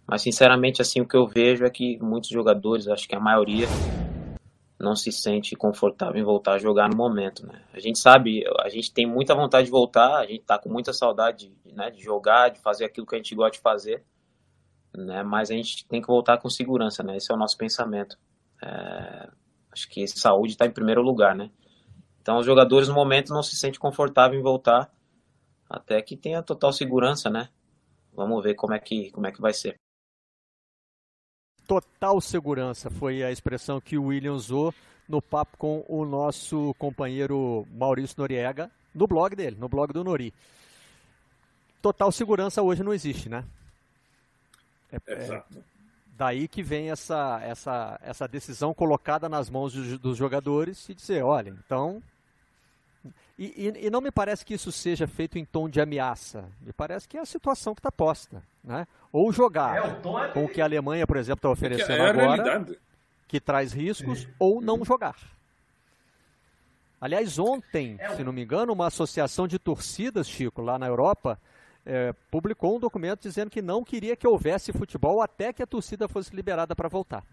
[0.08, 3.68] Mas sinceramente, assim, o que eu vejo é que muitos jogadores, acho que a maioria,
[4.80, 7.62] não se sente confortável em voltar a jogar no momento, né?
[7.76, 10.92] A gente sabe, a gente tem muita vontade de voltar, a gente tá com muita
[10.94, 14.04] saudade, né, de jogar, de fazer aquilo que a gente gosta de fazer
[14.98, 15.24] né?
[15.24, 17.18] Mas a gente tem que voltar com segurança, né?
[17.18, 18.18] Esse é o nosso pensamento.
[18.64, 19.30] É,
[19.72, 21.50] acho que saúde está em primeiro lugar, né?
[22.22, 24.92] Então os jogadores no momento não se sentem confortáveis em voltar
[25.70, 27.50] até que tenha total segurança, né?
[28.14, 29.76] Vamos ver como é que como é que vai ser.
[31.68, 34.74] Total segurança foi a expressão que o William usou
[35.08, 40.34] no papo com o nosso companheiro Maurício Noriega no blog dele, no blog do Nori.
[41.82, 43.44] Total segurança hoje não existe, né?
[44.92, 45.58] É, é, Exato.
[45.58, 45.62] É,
[46.18, 51.24] daí que vem essa, essa, essa decisão colocada nas mãos dos, dos jogadores e dizer,
[51.24, 52.02] olha, então.
[53.38, 56.46] E, e, e, não me parece que isso seja feito em tom de ameaça.
[56.62, 58.42] Me parece que é a situação que está posta.
[58.64, 58.88] Né?
[59.12, 62.10] Ou jogar é, o é com o que a Alemanha, por exemplo, está oferecendo é
[62.10, 62.66] agora,
[63.28, 65.18] que traz riscos, ou não jogar.
[67.00, 71.38] Aliás, ontem, é se não me engano, uma associação de torcidas, Chico, lá na Europa,
[71.86, 76.08] é, publicou um documento dizendo que não queria que houvesse futebol até que a torcida
[76.08, 77.24] fosse liberada para voltar.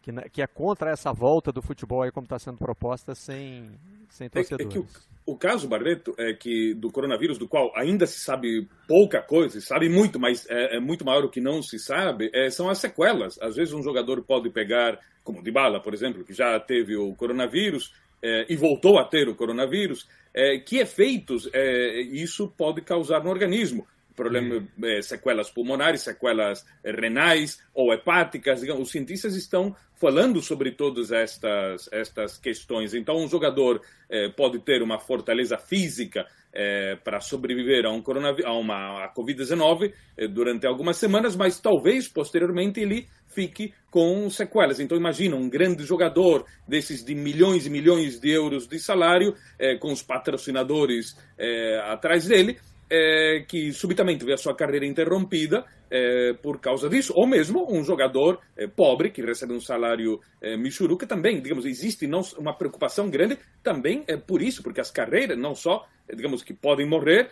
[0.00, 3.68] Que, que, é contra essa volta do futebol aí como está sendo proposta sem,
[4.08, 4.74] sem torcedores.
[4.74, 8.68] É, é o, o, caso, Barreto, é que do coronavírus, do qual ainda se sabe
[8.86, 12.30] pouca coisa, se sabe muito, mas é, é muito maior o que não se sabe,
[12.32, 13.38] é, são as sequelas.
[13.42, 17.14] Às vezes um jogador pode pegar, como o Dybala, por exemplo, que já teve o
[17.16, 23.22] coronavírus, é, e voltou a ter o coronavírus, é, que efeitos é, isso pode causar
[23.22, 23.86] no organismo.
[24.14, 28.60] Problema, é, sequelas pulmonares, sequelas renais ou hepáticas.
[28.60, 32.94] Digamos, os cientistas estão falando sobre todas estas, estas questões.
[32.94, 38.02] Então, um jogador é, pode ter uma fortaleza física é, para sobreviver a, um
[38.44, 44.80] a uma Covid-19 é, durante algumas semanas, mas talvez posteriormente ele fique com sequelas.
[44.80, 49.76] Então imagina um grande jogador desses de milhões e milhões de euros de salário, é,
[49.76, 52.58] com os patrocinadores é, atrás dele,
[52.90, 57.84] é, que subitamente vê a sua carreira interrompida é, por causa disso, ou mesmo um
[57.84, 63.08] jogador é, pobre que recebe um salário é, michuruca também, digamos, existe não, uma preocupação
[63.08, 67.30] grande também é por isso, porque as carreiras não só, digamos, que podem morrer,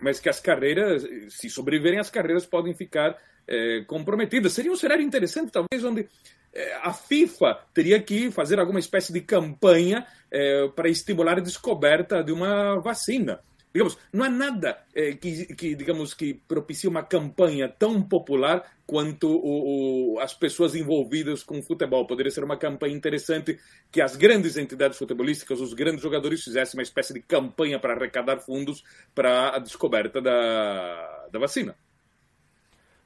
[0.00, 3.16] mas que as carreiras, se sobreviverem, as carreiras podem ficar
[3.48, 4.52] é, comprometidas.
[4.52, 6.08] Seria um cenário interessante, talvez, onde
[6.52, 12.22] é, a FIFA teria que fazer alguma espécie de campanha é, para estimular a descoberta
[12.22, 13.40] de uma vacina.
[13.72, 19.28] Digamos, não há nada é, que, que, digamos, que propicie uma campanha tão popular quanto
[19.28, 22.06] o, o, as pessoas envolvidas com o futebol.
[22.06, 23.58] Poderia ser uma campanha interessante
[23.92, 28.38] que as grandes entidades futebolísticas, os grandes jogadores fizessem uma espécie de campanha para arrecadar
[28.40, 28.82] fundos
[29.14, 31.76] para a descoberta da, da vacina.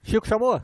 [0.02, 0.60] Chico chamou?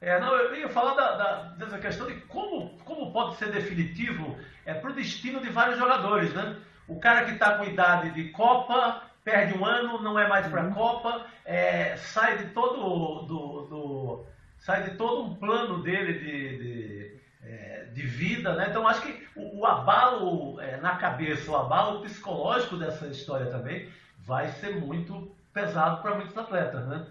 [0.00, 4.38] É, não, eu ia falar da, da, dessa questão de como, como pode ser definitivo
[4.64, 6.56] é, para o destino de vários jogadores, né?
[6.86, 10.62] O cara que está com idade de Copa, perde um ano, não é mais para
[10.62, 10.74] a uhum.
[10.74, 14.26] Copa, é, sai de todo do, do,
[14.58, 18.68] sai de todo um plano dele de, de, é, de vida, né?
[18.70, 23.88] Então acho que o, o abalo é, na cabeça, o abalo psicológico dessa história também
[24.18, 27.06] vai ser muito pesado para muitos atletas, né?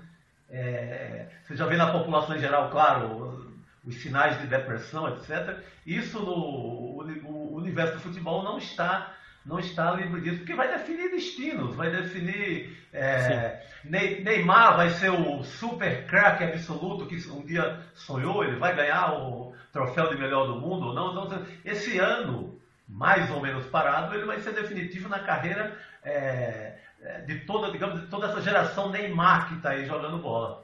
[0.49, 5.59] É, você já vê na população em geral, claro, os sinais de depressão, etc.
[5.85, 9.13] Isso no o, universo do futebol não está
[9.45, 12.75] não está livre disso, porque vai definir destinos, vai definir.
[12.91, 19.13] É, Neymar vai ser o super craque absoluto que um dia sonhou, ele vai ganhar
[19.13, 21.25] o troféu de melhor do mundo ou não.
[21.25, 26.77] Então, esse ano, mais ou menos parado, ele vai ser definitivo na carreira é,
[27.25, 30.63] de toda, digamos, de toda essa geração Neymar que está aí jogando bola.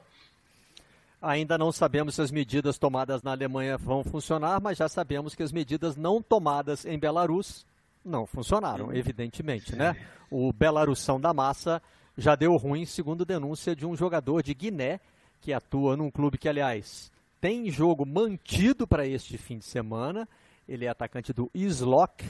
[1.20, 5.42] Ainda não sabemos se as medidas tomadas na Alemanha vão funcionar, mas já sabemos que
[5.42, 7.64] as medidas não tomadas em Belarus
[8.04, 9.96] não funcionaram, evidentemente, né?
[10.28, 11.80] O Belarussão da massa
[12.18, 14.98] já deu ruim, segundo denúncia de um jogador de Guiné,
[15.40, 20.28] que atua num clube que, aliás, tem jogo mantido para este fim de semana.
[20.68, 22.24] Ele é atacante do Islok,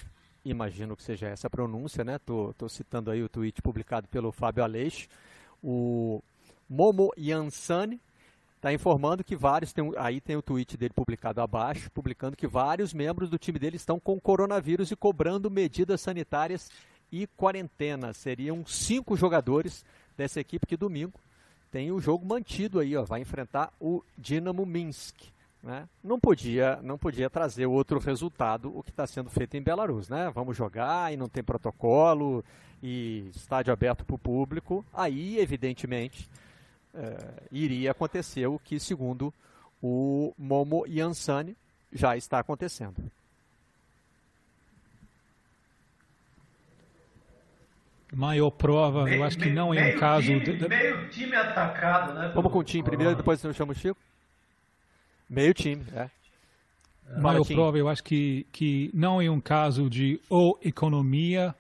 [0.45, 2.18] imagino que seja essa a pronúncia, né?
[2.18, 5.09] Tô, tô citando aí o tweet publicado pelo Fábio Aleixo.
[5.62, 6.22] O
[6.68, 8.01] Momo Yansani
[8.57, 12.95] está informando que vários, tem, aí tem o tweet dele publicado abaixo, publicando que vários
[12.95, 16.70] membros do time dele estão com coronavírus e cobrando medidas sanitárias
[17.11, 18.12] e quarentena.
[18.12, 19.84] Seriam cinco jogadores
[20.16, 21.18] dessa equipe que domingo
[21.72, 25.16] tem o jogo mantido aí, ó, vai enfrentar o Dinamo Minsk.
[25.63, 25.89] Né?
[26.03, 30.29] Não podia, não podia trazer outro resultado o que está sendo feito em Belarus, né?
[30.35, 32.45] Vamos jogar e não tem protocolo
[32.83, 34.85] e estádio aberto para o público.
[34.93, 36.29] Aí, evidentemente,
[36.93, 39.33] é, iria acontecer o que, segundo
[39.81, 41.57] o Momo Yansani,
[41.93, 42.97] já está acontecendo.
[48.13, 50.27] Maior prova, meio, eu acho que não é um caso.
[50.29, 52.33] Meio time atacado, né?
[52.35, 53.99] Vamos com o time primeiro, depois eu chamo o Chico.
[55.33, 56.11] Meio time, é.
[57.18, 61.55] Maior prova, eu acho que, que não é um caso de ou economia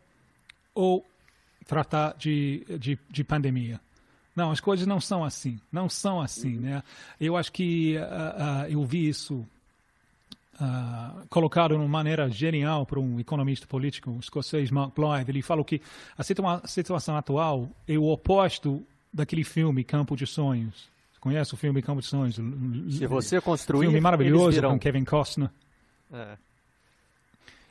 [0.74, 1.04] ou
[1.66, 3.80] tratar de, de, de pandemia.
[4.36, 5.58] Não, as coisas não são assim.
[5.70, 6.62] Não são assim, uhum.
[6.62, 6.82] né?
[7.18, 9.46] Eu acho que uh, uh, eu vi isso
[10.54, 15.30] uh, colocado de uma maneira genial por um economista político, o escocês Mark Blythe.
[15.30, 15.80] Ele falou que
[16.16, 20.92] a situa situação atual é o oposto daquele filme Campo de Sonhos.
[21.22, 22.34] Conhece o filme Campo de Sonhos?
[22.34, 25.50] Se você construir, filme maravilhoso com Kevin Costner.
[26.12, 26.36] É.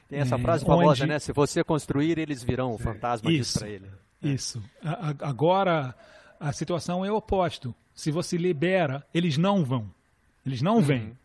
[0.08, 1.06] Tem essa frase famosa, onde...
[1.06, 1.20] né?
[1.20, 2.74] Se você construir, eles virão.
[2.74, 3.92] O fantasma isso, diz para ele.
[4.24, 4.30] É.
[4.30, 4.64] Isso.
[5.20, 5.94] Agora
[6.40, 7.76] a situação é o oposto.
[7.94, 9.92] Se você libera, eles não vão.
[10.46, 11.08] Eles não vêm.
[11.08, 11.16] Uhum.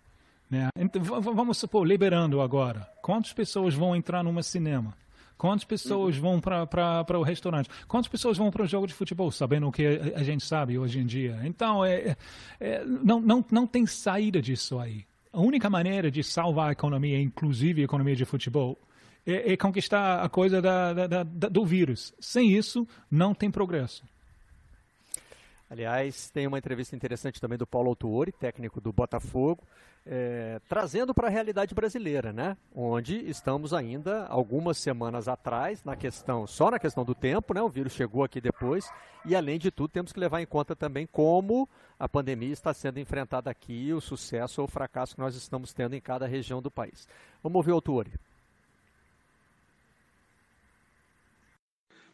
[0.51, 0.69] Né?
[0.77, 2.91] Então, vamos supor, liberando agora.
[3.03, 4.93] Quantas pessoas vão entrar numa cinema?
[5.39, 7.69] Quantas pessoas vão para o restaurante?
[7.87, 10.99] Quantas pessoas vão para o jogo de futebol, sabendo o que a, gente sabe hoje
[10.99, 11.41] em dia?
[11.45, 12.17] Então, é,
[12.59, 15.05] é, não, não, não tem saída disso aí.
[15.33, 18.79] A única maneira de salvar a economia, inclusive a economia de futebol,
[19.27, 22.15] é, é conquistar a coisa da, da, da, do vírus.
[22.19, 24.03] Sem isso, não tem progresso.
[25.69, 29.65] Aliás, tem uma entrevista interessante também do Paulo Autuori, técnico do Botafogo,
[30.07, 32.57] é, trazendo para a realidade brasileira, né?
[32.73, 37.61] Onde estamos ainda algumas semanas atrás na questão, só na questão do tempo, né?
[37.61, 38.89] O vírus chegou aqui depois
[39.25, 43.01] e além de tudo temos que levar em conta também como a pandemia está sendo
[43.01, 46.71] enfrentada aqui, o sucesso ou o fracasso que nós estamos tendo em cada região do
[46.71, 47.09] país.
[47.43, 48.13] Vamos ouvir o Autuori.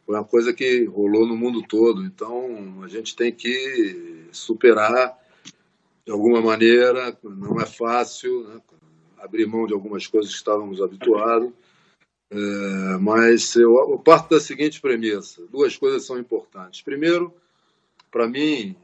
[0.05, 2.03] Foi uma coisa que rolou no mundo todo.
[2.03, 5.17] Então a gente tem que superar
[6.05, 7.17] de alguma maneira.
[7.23, 8.61] Não é fácil né?
[9.17, 11.51] abrir mão de algumas coisas que estávamos habituados.
[12.29, 16.81] É, mas eu, eu parto da seguinte premissa: duas coisas são importantes.
[16.81, 17.33] Primeiro,
[18.11, 18.75] para mim,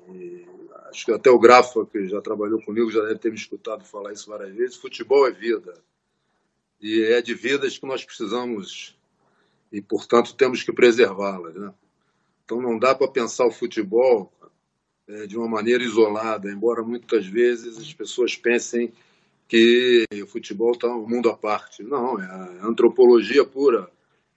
[0.89, 4.13] acho que até o Grafa, que já trabalhou comigo, já deve ter me escutado falar
[4.13, 5.73] isso várias vezes: futebol é vida.
[6.81, 8.97] E é de vidas que nós precisamos
[9.71, 11.55] e, portanto, temos que preservá-las.
[11.55, 11.73] Né?
[12.43, 14.31] Então, não dá para pensar o futebol
[15.07, 18.91] é, de uma maneira isolada, embora muitas vezes as pessoas pensem
[19.47, 21.83] que o futebol está um mundo à parte.
[21.83, 23.89] Não, é a antropologia pura,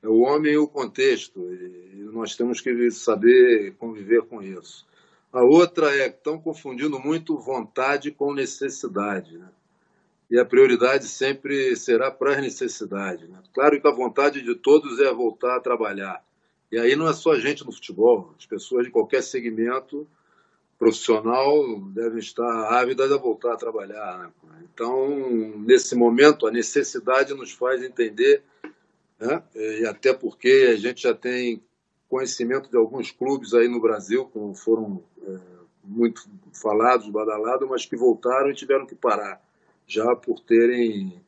[0.03, 4.87] é o homem e o contexto, e nós temos que saber conviver com isso.
[5.30, 9.37] A outra é que estão confundindo muito vontade com necessidade.
[9.37, 9.49] Né?
[10.33, 13.28] E a prioridade sempre será para as necessidades.
[13.28, 13.39] Né?
[13.53, 16.24] Claro que a vontade de todos é voltar a trabalhar.
[16.72, 20.09] E aí não é só a gente no futebol, as pessoas de qualquer segmento
[20.78, 24.33] profissional devem estar ávidas a voltar a trabalhar.
[24.43, 24.64] Né?
[24.72, 25.07] Então,
[25.59, 28.43] nesse momento, a necessidade nos faz entender,
[29.20, 29.43] né?
[29.55, 31.62] e até porque a gente já tem
[32.09, 35.39] conhecimento de alguns clubes aí no Brasil, como foram é,
[35.85, 39.39] muito falados, badalados, mas que voltaram e tiveram que parar
[39.87, 41.20] já por terem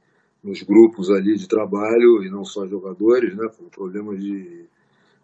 [0.43, 4.67] nos grupos ali de trabalho, e não só jogadores, né, com problemas de,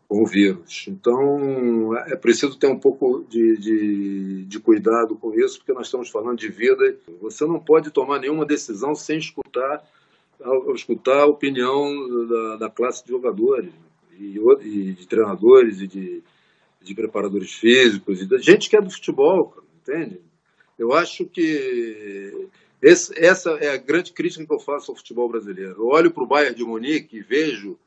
[0.08, 0.86] com o vírus.
[0.88, 6.08] Então, é preciso ter um pouco de, de, de, cuidado com isso, porque nós estamos
[6.08, 6.96] falando de vida.
[7.20, 9.84] Você não pode tomar nenhuma decisão sem escutar,
[10.74, 13.72] escutar a opinião da, da classe de jogadores,
[14.18, 16.22] e, e, de treinadores, e de,
[16.80, 20.20] de preparadores físicos, e da gente que é do futebol, entende?
[20.78, 22.48] Eu acho que
[22.82, 25.82] esse, essa é a grande crítica que eu faço ao futebol brasileiro.
[25.82, 27.78] Eu olho para o Bayern de Munique e vejo,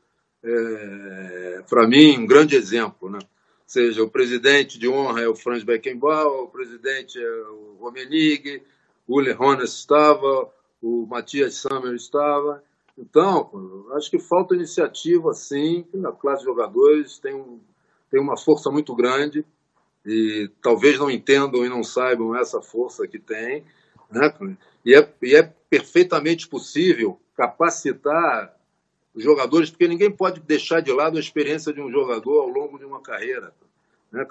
[0.42, 3.10] é, para mim, um grande exemplo.
[3.10, 3.18] Né?
[3.18, 3.28] Ou
[3.66, 8.62] seja, o presidente de honra é o Franz Beckenbauer, o presidente é o Rummenigge,
[9.06, 12.62] o Ule Hones estava, o Matias Sammer estava.
[12.96, 13.50] Então,
[13.96, 17.58] acho que falta iniciativa, sim, a classe de jogadores tem um,
[18.10, 19.44] tem uma força muito grande
[20.06, 23.64] e talvez não entendam e não saibam essa força que tem,
[24.10, 24.32] né?
[24.84, 28.54] E é, e é perfeitamente possível capacitar
[29.14, 32.78] os jogadores, porque ninguém pode deixar de lado a experiência de um jogador ao longo
[32.78, 33.54] de uma carreira.
[34.12, 34.26] Né?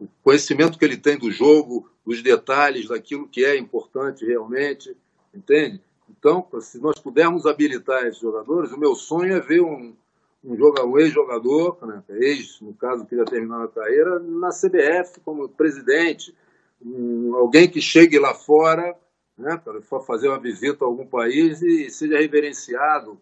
[0.00, 4.96] O conhecimento que ele tem do jogo, os detalhes daquilo que é importante realmente,
[5.34, 5.80] entende?
[6.10, 9.94] Então, se nós pudermos habilitar esses jogadores, o meu sonho é ver um,
[10.44, 15.48] um, um ex-jogador, né, ex, no caso, que já terminou a carreira, na CBF como
[15.48, 16.34] presidente,
[16.84, 18.96] um, alguém que chegue lá fora
[19.36, 23.20] né, para fazer uma visita a algum país e seja reverenciado.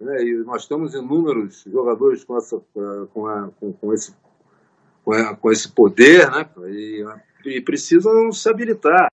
[0.00, 2.60] Né, e nós temos inúmeros jogadores com, essa,
[3.12, 4.14] com, a, com, com esse,
[5.04, 7.04] com, a, com, esse poder né, e,
[7.46, 9.08] e precisam se habilitar.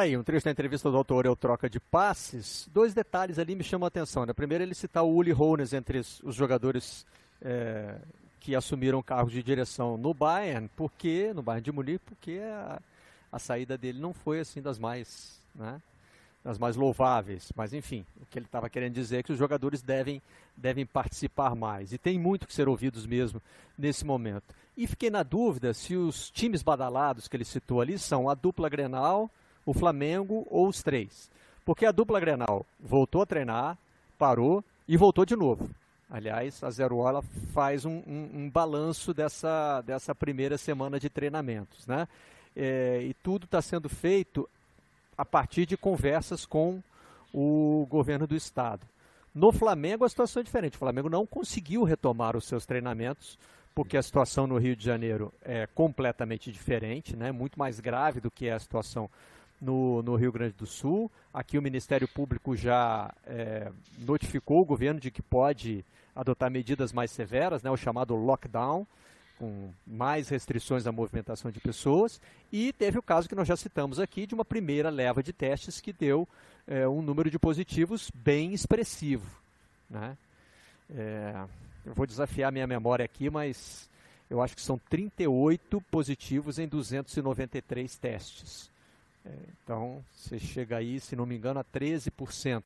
[0.00, 2.68] Aí, um trecho da entrevista do autor é o troca de passes.
[2.72, 4.24] Dois detalhes ali me chamam a atenção.
[4.24, 4.32] Né?
[4.32, 7.04] Primeiro, ele citar o Uli Hones entre os jogadores
[7.42, 7.98] é,
[8.38, 12.40] que assumiram cargos de direção no Bayern, porque no Bayern de Munique, porque
[13.30, 15.80] a saída dele não foi assim das mais, né,
[16.42, 17.52] das mais louváveis.
[17.54, 20.22] Mas enfim, o que ele estava querendo dizer é que os jogadores devem,
[20.56, 21.92] devem participar mais.
[21.92, 23.40] E tem muito que ser ouvidos mesmo
[23.76, 24.54] nesse momento.
[24.76, 28.68] E fiquei na dúvida se os times badalados que ele citou ali são a dupla
[28.68, 29.30] Grenal
[29.68, 31.30] o Flamengo ou os três.
[31.62, 33.76] Porque a dupla Grenal voltou a treinar,
[34.16, 35.68] parou e voltou de novo.
[36.10, 37.20] Aliás, a Zero Hora
[37.52, 41.86] faz um, um, um, balanço dessa, dessa primeira semana de treinamentos.
[41.86, 42.08] Né?
[42.60, 44.48] É, e tudo está sendo feito
[45.16, 46.82] a partir de conversas com
[47.32, 48.84] o governo do estado.
[49.32, 50.74] No Flamengo a situação é diferente.
[50.74, 53.38] O Flamengo não conseguiu retomar os seus treinamentos
[53.78, 57.30] porque a situação no Rio de Janeiro é completamente diferente, né?
[57.30, 59.08] muito mais grave do que é a situação
[59.60, 61.08] no, no, Rio Grande do Sul.
[61.32, 67.12] Aqui o Ministério Público já é, notificou o governo de que pode adotar medidas mais
[67.12, 68.84] severas, né, o chamado lockdown,
[69.38, 72.20] com mais restrições à movimentação de pessoas.
[72.52, 75.80] E teve o caso que nós já citamos aqui de uma primeira leva de testes
[75.80, 76.28] que deu
[76.66, 79.30] é, um número de positivos bem expressivo.
[79.88, 80.16] Né?
[80.94, 81.44] É,
[81.86, 83.88] eu vou desafiar minha memória aqui, mas
[84.28, 88.70] eu acho que são 38 positivos em 293 testes.
[89.24, 89.30] É,
[89.62, 92.62] então, você chega aí, se não me engano, a 13%.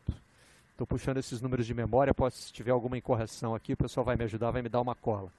[0.70, 4.16] Estou puxando esses números de memória, pode, se tiver alguma incorreção aqui, o pessoal vai
[4.16, 5.30] me ajudar, vai me dar uma cola.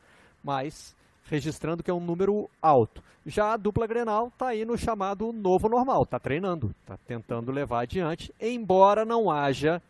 [0.44, 0.96] Mas,
[1.26, 3.04] registrando que é um número alto.
[3.26, 7.82] Já a dupla Grenal está aí no chamado novo normal, está treinando, está tentando levar
[7.82, 9.82] adiante, embora não haja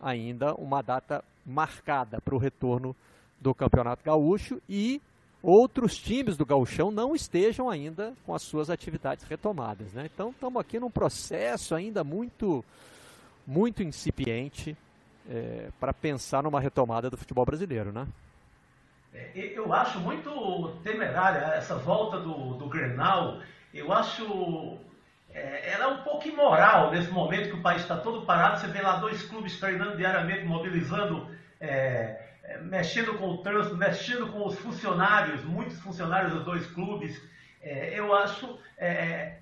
[0.00, 2.96] ainda uma data marcada para o retorno
[3.40, 5.00] do Campeonato Gaúcho e
[5.42, 9.92] outros times do gauchão não estejam ainda com as suas atividades retomadas.
[9.92, 10.08] Né?
[10.12, 12.64] Então estamos aqui num processo ainda muito,
[13.46, 14.76] muito incipiente
[15.28, 17.92] é, para pensar numa retomada do futebol brasileiro.
[17.92, 18.06] Né?
[19.12, 23.40] É, eu acho muito temerária essa volta do, do Grenal.
[23.72, 24.78] Eu acho
[25.32, 28.60] é, ela é um pouco imoral nesse momento que o país está todo parado.
[28.60, 31.28] Você vê lá dois clubes treinando diariamente, mobilizando
[31.60, 37.20] é, é, mexendo com o trânsito, mexendo com os funcionários, muitos funcionários dos dois clubes.
[37.62, 39.36] É, eu acho, é,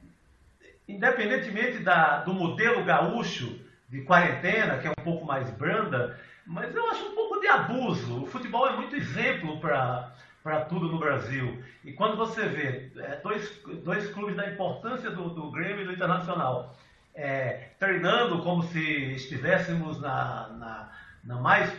[0.86, 3.58] independentemente da, do modelo gaúcho
[3.88, 6.18] de quarentena, que é um pouco mais branda,
[6.48, 8.22] mas eu acho um pouco de abuso.
[8.22, 11.62] O futebol é muito exemplo para tudo no Brasil.
[11.84, 15.92] E quando você vê é, dois, dois clubes da importância do, do Grêmio e do
[15.92, 16.74] Internacional
[17.14, 20.92] é, treinando como se estivéssemos na, na,
[21.22, 21.70] na mais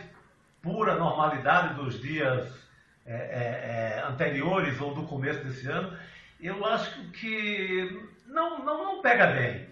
[0.62, 2.46] pura normalidade dos dias
[3.06, 5.96] é, é, é, anteriores ou do começo desse ano,
[6.38, 9.66] eu acho que não, não, não pega bem.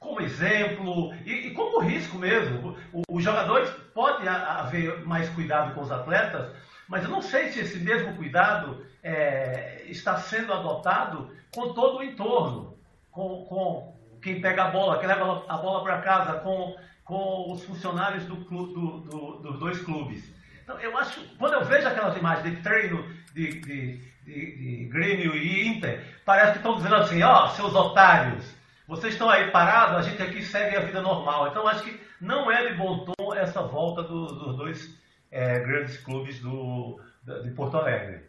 [0.00, 2.76] Como exemplo e, e como risco mesmo.
[3.08, 6.50] Os jogadores pode haver mais cuidado com os atletas,
[6.88, 12.02] mas eu não sei se esse mesmo cuidado é, está sendo adotado com todo o
[12.02, 12.76] entorno,
[13.12, 16.74] com, com quem pega a bola, quem leva a bola para casa, com
[17.10, 20.32] com os funcionários do, do, do, dos dois clubes.
[20.62, 25.36] Então, eu acho, quando eu vejo aquelas imagens de treino de, de, de, de Grêmio
[25.36, 28.44] e Inter, parece que estão dizendo assim, ó, oh, seus otários,
[28.90, 31.46] vocês estão aí parados, a gente aqui segue a vida normal.
[31.46, 35.96] Então, acho que não é de bom tom essa volta do, dos dois é, grandes
[35.98, 37.00] clubes do,
[37.44, 38.24] de Porto Alegre.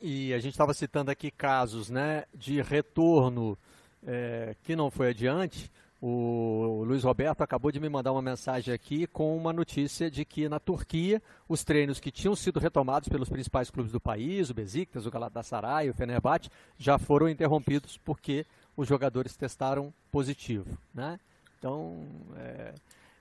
[0.00, 3.58] E a gente estava citando aqui casos né, de retorno
[4.06, 5.68] é, que não foi adiante.
[6.00, 10.48] O Luiz Roberto acabou de me mandar uma mensagem aqui com uma notícia de que
[10.48, 15.04] na Turquia os treinos que tinham sido retomados pelos principais clubes do país, o Besiktas,
[15.04, 20.78] o Galatasaray, o Fenerbahçe, já foram interrompidos porque os jogadores testaram positivo.
[20.94, 21.18] Né?
[21.58, 22.04] Então,
[22.36, 22.74] é,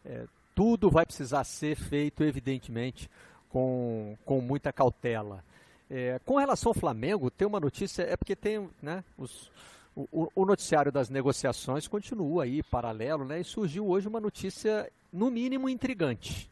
[0.06, 0.26] é,
[0.56, 3.10] tudo vai precisar ser feito, evidentemente,
[3.50, 5.44] com, com muita cautela.
[5.90, 9.52] É, com relação ao Flamengo, tem uma notícia, é porque tem, né, os,
[9.96, 15.32] o, o, noticiário das negociações continua aí, paralelo, né, e surgiu hoje uma notícia, no
[15.32, 16.50] mínimo, intrigante.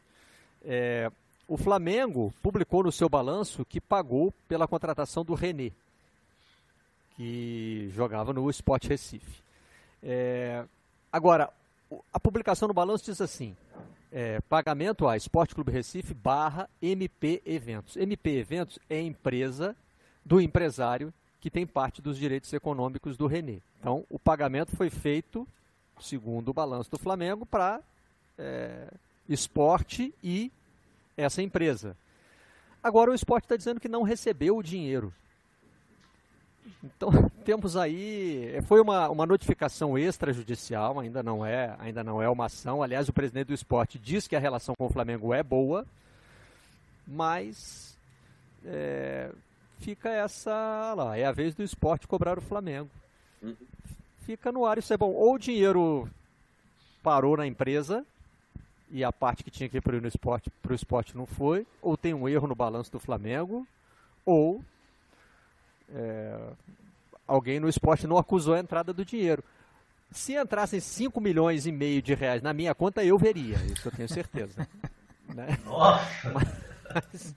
[0.65, 1.11] É,
[1.47, 5.71] o Flamengo publicou no seu balanço que pagou pela contratação do René,
[7.17, 9.41] que jogava no Sport Recife.
[10.01, 10.63] É,
[11.11, 11.49] agora,
[12.13, 13.57] a publicação no balanço diz assim:
[14.11, 17.97] é, pagamento a Esporte Clube Recife barra MP Eventos.
[17.97, 19.75] MP Eventos é empresa
[20.23, 21.11] do empresário
[21.41, 23.59] que tem parte dos direitos econômicos do René.
[23.79, 25.47] Então, o pagamento foi feito,
[25.99, 27.81] segundo o balanço do Flamengo, para
[28.37, 28.87] é,
[29.27, 30.51] esporte e
[31.15, 31.95] essa empresa.
[32.81, 35.13] Agora, o esporte está dizendo que não recebeu o dinheiro.
[36.83, 37.09] Então,
[37.45, 42.45] temos aí, é, foi uma, uma notificação extrajudicial, ainda não é, ainda não é uma
[42.45, 42.83] ação.
[42.83, 45.85] Aliás, o presidente do esporte diz que a relação com o Flamengo é boa,
[47.07, 47.97] mas
[48.65, 49.31] é,
[49.79, 52.89] fica essa lá, é a vez do esporte cobrar o Flamengo.
[54.21, 55.11] Fica no ar, isso é bom.
[55.11, 56.09] Ou o dinheiro
[57.01, 58.05] parou na empresa
[58.91, 61.97] e a parte que tinha que ir para o esporte, pro esporte não foi, ou
[61.97, 63.65] tem um erro no balanço do Flamengo,
[64.25, 64.61] ou
[65.93, 66.37] é,
[67.27, 69.43] alguém no esporte não acusou a entrada do dinheiro.
[70.11, 73.91] Se entrassem 5 milhões e meio de reais na minha conta, eu veria, isso eu
[73.91, 74.67] tenho certeza.
[75.35, 75.57] né?
[75.65, 76.31] Nossa!
[76.33, 77.35] Mas,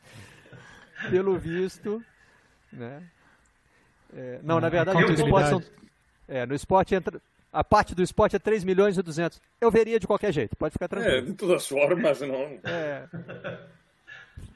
[1.10, 2.02] pelo visto,
[2.72, 3.02] né?
[4.14, 5.62] É, não, na verdade, no esporte, são,
[6.28, 7.20] é, no esporte entra,
[7.52, 9.40] a parte do esporte é 3 milhões e 200.
[9.60, 11.16] Eu veria de qualquer jeito, pode ficar tranquilo.
[11.16, 12.58] É, de todas formas, não.
[12.64, 13.08] É.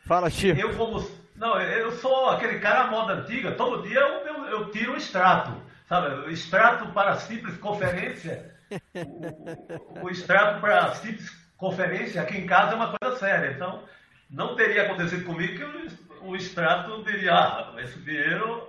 [0.06, 0.60] Fala, Chico.
[0.60, 4.92] Eu vou, não, eu sou aquele cara moda antiga, todo dia eu, eu, eu tiro
[4.92, 5.52] o extrato,
[5.88, 6.14] sabe?
[6.26, 8.54] O extrato para simples conferência,
[8.94, 13.82] o, o, extrato para simples conferência aqui em casa é uma coisa séria, então
[14.30, 18.68] não teria acontecido comigo que o, o extrato diria, ah, esse dinheiro,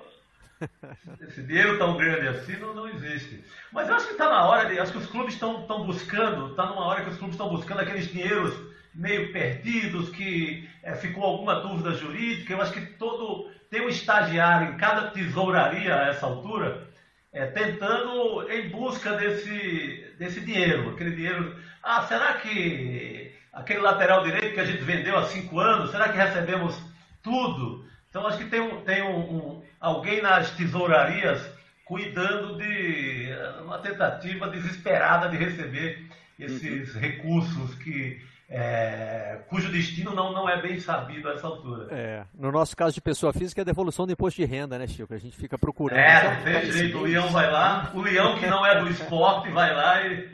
[1.22, 3.44] esse dinheiro tão grande assim não, não existe.
[3.72, 6.86] Mas eu acho que está na hora, acho que os clubes estão buscando, está numa
[6.86, 11.92] hora que os clubes estão buscando aqueles dinheiros meio perdidos, que é, ficou alguma dúvida
[11.92, 12.54] jurídica.
[12.54, 16.88] Eu acho que todo tem um estagiário em cada tesouraria a essa altura,
[17.34, 20.92] é, tentando em busca desse, desse dinheiro.
[20.92, 21.60] Aquele dinheiro.
[21.84, 26.18] Ah, será que aquele lateral direito que a gente vendeu há cinco anos, será que
[26.18, 26.80] recebemos
[27.22, 27.86] tudo?
[28.10, 31.46] Então acho que tem, um, tem um, um alguém nas tesourarias
[31.84, 33.30] cuidando de
[33.62, 36.08] uma tentativa desesperada de receber
[36.40, 37.02] esses uhum.
[37.02, 41.88] recursos que é, cujo destino não, não é bem sabido a essa altura.
[41.92, 44.88] É, no nosso caso de pessoa física, é a devolução do imposto de renda, né,
[44.88, 45.14] Chico?
[45.14, 45.98] A gente fica procurando.
[45.98, 46.98] É, não tem jeito.
[46.98, 50.30] O leão vai lá, o leão que não é do esporte vai lá e.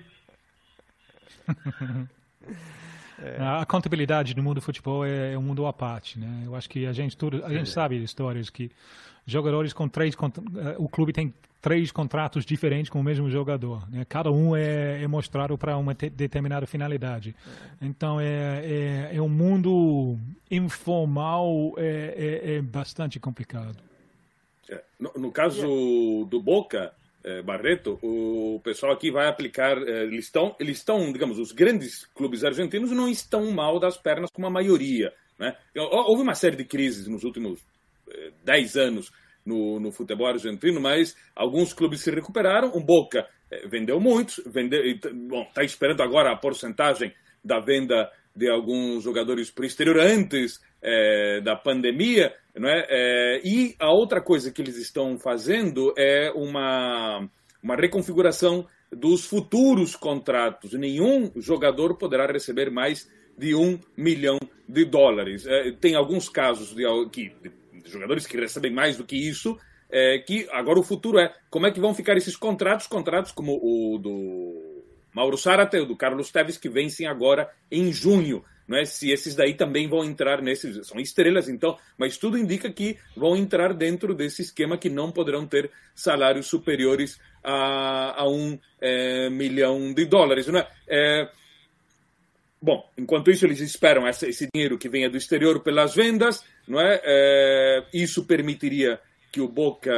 [3.24, 3.38] É.
[3.40, 6.42] A contabilidade no mundo do futebol é, é um mundo à parte, né?
[6.44, 8.72] Eu acho que a gente tudo, a gente sabe histórias que
[9.28, 11.32] jogadores com três, eh, o clube tem
[11.62, 13.88] três contratos diferentes com o mesmo jogador.
[13.90, 14.04] Né?
[14.06, 17.36] Cada um é, é mostrado para uma determinada finalidade.
[17.82, 20.18] Então é, é, é um mundo
[20.50, 23.78] informal, é, é, é bastante complicado.
[24.70, 26.94] É, no, no, caso do Boca,
[27.24, 29.78] é, Barreto, o pessoal aqui vai aplicar.
[29.78, 34.48] Eles estão, eles estão, digamos, os grandes clubes argentinos não estão mal das pernas como
[34.48, 35.14] a maioria.
[35.38, 35.56] Né?
[35.76, 37.60] Houve uma série de crises nos últimos
[38.44, 39.12] 10 anos
[39.46, 42.72] no, no, futebol argentino, mas alguns clubes se recuperaram.
[42.74, 44.82] O Boca eh, vendeu muitos, vendeu,
[45.28, 47.14] bom, está esperando agora a porcentagem
[47.44, 52.86] da venda de alguns jogadores para o exterior antes eh, da pandemia, não é?
[52.90, 57.28] Eh, e a outra coisa que eles estão fazendo é uma,
[57.62, 60.74] uma reconfiguração dos futuros contratos.
[60.74, 64.38] Nenhum jogador poderá receber mais de um milhão
[64.68, 65.46] de dólares.
[65.80, 67.34] tem alguns casos de, que
[67.86, 69.58] jogadores que recebem mais do que isso,
[69.90, 73.60] é, que agora o futuro é como é que vão ficar esses contratos, contratos como
[73.62, 78.44] o do Mauro Sarate, o do Carlos Teves, que vencem agora em junho.
[78.68, 78.86] Não é?
[78.86, 83.36] Se esses daí também vão entrar nesses, são estrelas então, mas tudo indica que vão
[83.36, 89.94] entrar dentro desse esquema que não poderão ter salários superiores a, a um é, milhão
[89.94, 90.48] de dólares.
[90.48, 90.68] Não é?
[90.88, 91.30] é
[92.62, 97.02] Bom, enquanto isso, eles esperam esse dinheiro que venha do exterior pelas vendas, não é?
[97.04, 99.00] é isso permitiria
[99.32, 99.92] que o Boca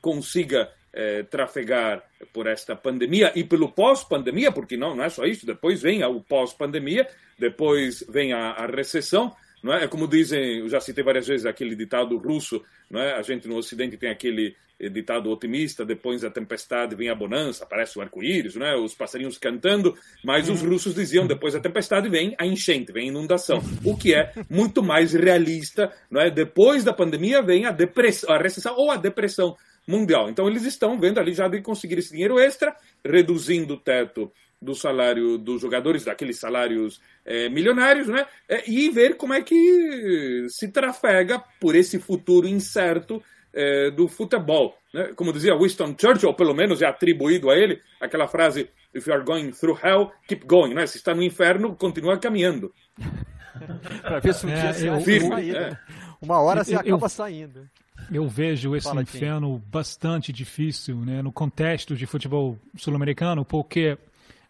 [0.00, 5.46] consiga é, trafegar por esta pandemia e pelo pós-pandemia, porque não, não é só isso,
[5.46, 7.08] depois vem o pós-pandemia,
[7.38, 9.84] depois vem a, a, recessão, não é?
[9.84, 13.14] é como dizem, eu já citei várias vezes aquele ditado russo, não é?
[13.14, 17.64] A gente no Ocidente tem aquele eh, ditado otimista, depois da tempestade vem a bonança,
[17.64, 18.76] aparece o arco-íris, não é?
[18.76, 19.94] Os passarinhos cantando,
[20.24, 24.14] mas os russos diziam depois da tempestade vem a enchente, vem a inundação, o que
[24.14, 26.30] é muito mais realista, não é?
[26.30, 29.56] Depois da pandemia vem a depressão, a recessão ou a depressão
[29.86, 30.28] mundial.
[30.28, 34.32] Então eles estão vendo ali já de conseguir esse dinheiro extra, reduzindo o teto
[34.62, 38.24] do salário dos jogadores, daqueles salários é, milionários, né?
[38.48, 43.20] É, e ver como é que se trafega por esse futuro incerto
[43.52, 44.76] é, do futebol.
[44.94, 45.12] Né?
[45.16, 49.12] Como dizia Winston Churchill, ou pelo menos é atribuído a ele, aquela frase: If you
[49.12, 50.74] are going through hell, keep going.
[50.74, 50.86] Né?
[50.86, 52.72] Se está no inferno, continua caminhando.
[54.02, 55.76] Para ver se um dia é, eu, firme, é.
[56.20, 57.68] Uma hora você eu, acaba eu, saindo.
[58.10, 59.66] Eu vejo esse Fala inferno aqui.
[59.70, 63.96] bastante difícil né, no contexto de futebol sul-americano, porque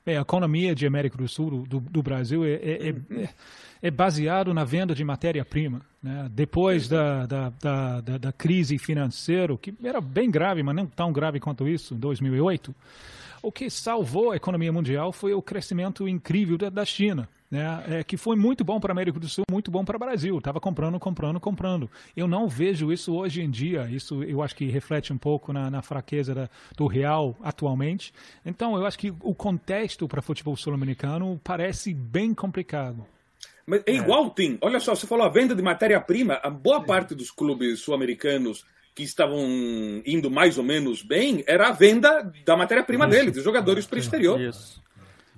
[0.04, 3.28] é, a economia de América do Sul, do, do Brasil, é, é, é,
[3.82, 5.80] é baseado na venda de matéria-prima.
[6.02, 6.28] Né?
[6.32, 11.38] Depois da, da, da, da, crise financeira, que era bem grave, mas não tão grave
[11.38, 12.74] quanto isso, em 2008,
[13.42, 18.02] o que salvou a economia mundial foi o crescimento incrível da, da China né, é,
[18.02, 20.38] que foi muito bom para a América do Sul, muito bom para o Brasil.
[20.38, 21.90] Estava comprando, comprando, comprando.
[22.16, 23.86] Eu não vejo isso hoje em dia.
[23.90, 28.14] Isso eu acho que reflete um pouco na, na fraqueza da, do real atualmente.
[28.42, 33.06] Então, eu acho que o contexto para futebol sul-americano parece bem complicado.
[33.66, 34.56] Mas é igual, Tim.
[34.62, 36.40] Olha só, você falou a venda de matéria-prima.
[36.42, 39.42] A boa parte dos clubes sul-americanos que estavam
[40.06, 44.00] indo mais ou menos bem era a venda da matéria-prima deles, dos jogadores para o
[44.00, 44.40] exterior.
[44.40, 44.82] Isso.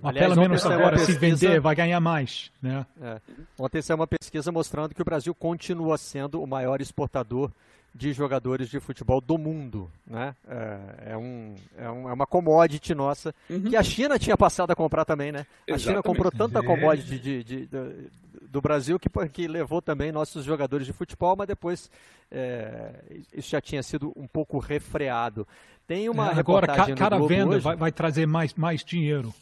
[0.05, 1.19] Mas Aliás, pelo menos agora, pesquisa...
[1.19, 2.53] se vender, vai ganhar mais.
[2.61, 2.85] Né?
[3.01, 3.21] É.
[3.59, 7.51] Ontem saiu uma pesquisa mostrando que o Brasil continua sendo o maior exportador
[7.95, 9.91] de jogadores de futebol do mundo.
[10.07, 10.37] Né?
[10.47, 13.63] É, é, um, é, um, é uma commodity nossa, uhum.
[13.63, 15.33] que a China tinha passado a comprar também.
[15.33, 15.47] Né?
[15.71, 18.11] A China comprou tanta commodity de, de, de,
[18.43, 21.91] do Brasil que, que levou também nossos jogadores de futebol, mas depois
[22.31, 22.91] é,
[23.33, 25.49] isso já tinha sido um pouco refreado.
[25.87, 29.33] Tem uma é, agora, cada venda vai, vai trazer mais, mais dinheiro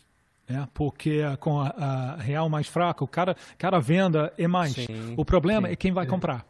[0.49, 0.68] né?
[0.74, 4.72] porque com a, a, real mais fraca, o cara, cara venda é mais.
[4.72, 6.45] Sim, o problema sim, é quem vai comprar.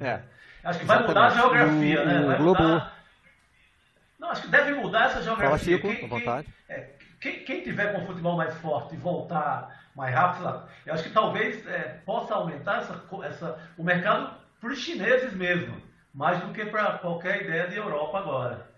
[0.00, 0.20] É.
[0.64, 1.08] Acho que vai Exatamente.
[1.08, 2.26] mudar a geografia, o, né?
[2.26, 2.62] Vai Globo...
[2.62, 2.94] mudar...
[4.18, 5.46] Não, acho que deve mudar essa geografia.
[5.46, 6.48] Fala, Chico, quem, vontade.
[6.68, 6.88] É,
[7.20, 11.10] quem, quem, tiver com o futebol mais forte e voltar mais rápido, eu acho que
[11.10, 15.76] talvez é, possa aumentar essa, essa, o mercado para os chineses mesmo,
[16.12, 18.70] mais do que para qualquer ideia de Europa agora.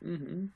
[0.00, 0.48] Uhum.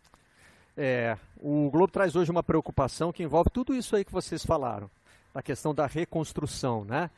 [0.76, 4.90] É, o Globo traz hoje uma preocupação que envolve tudo isso aí que vocês falaram,
[5.34, 7.10] a questão da reconstrução, né?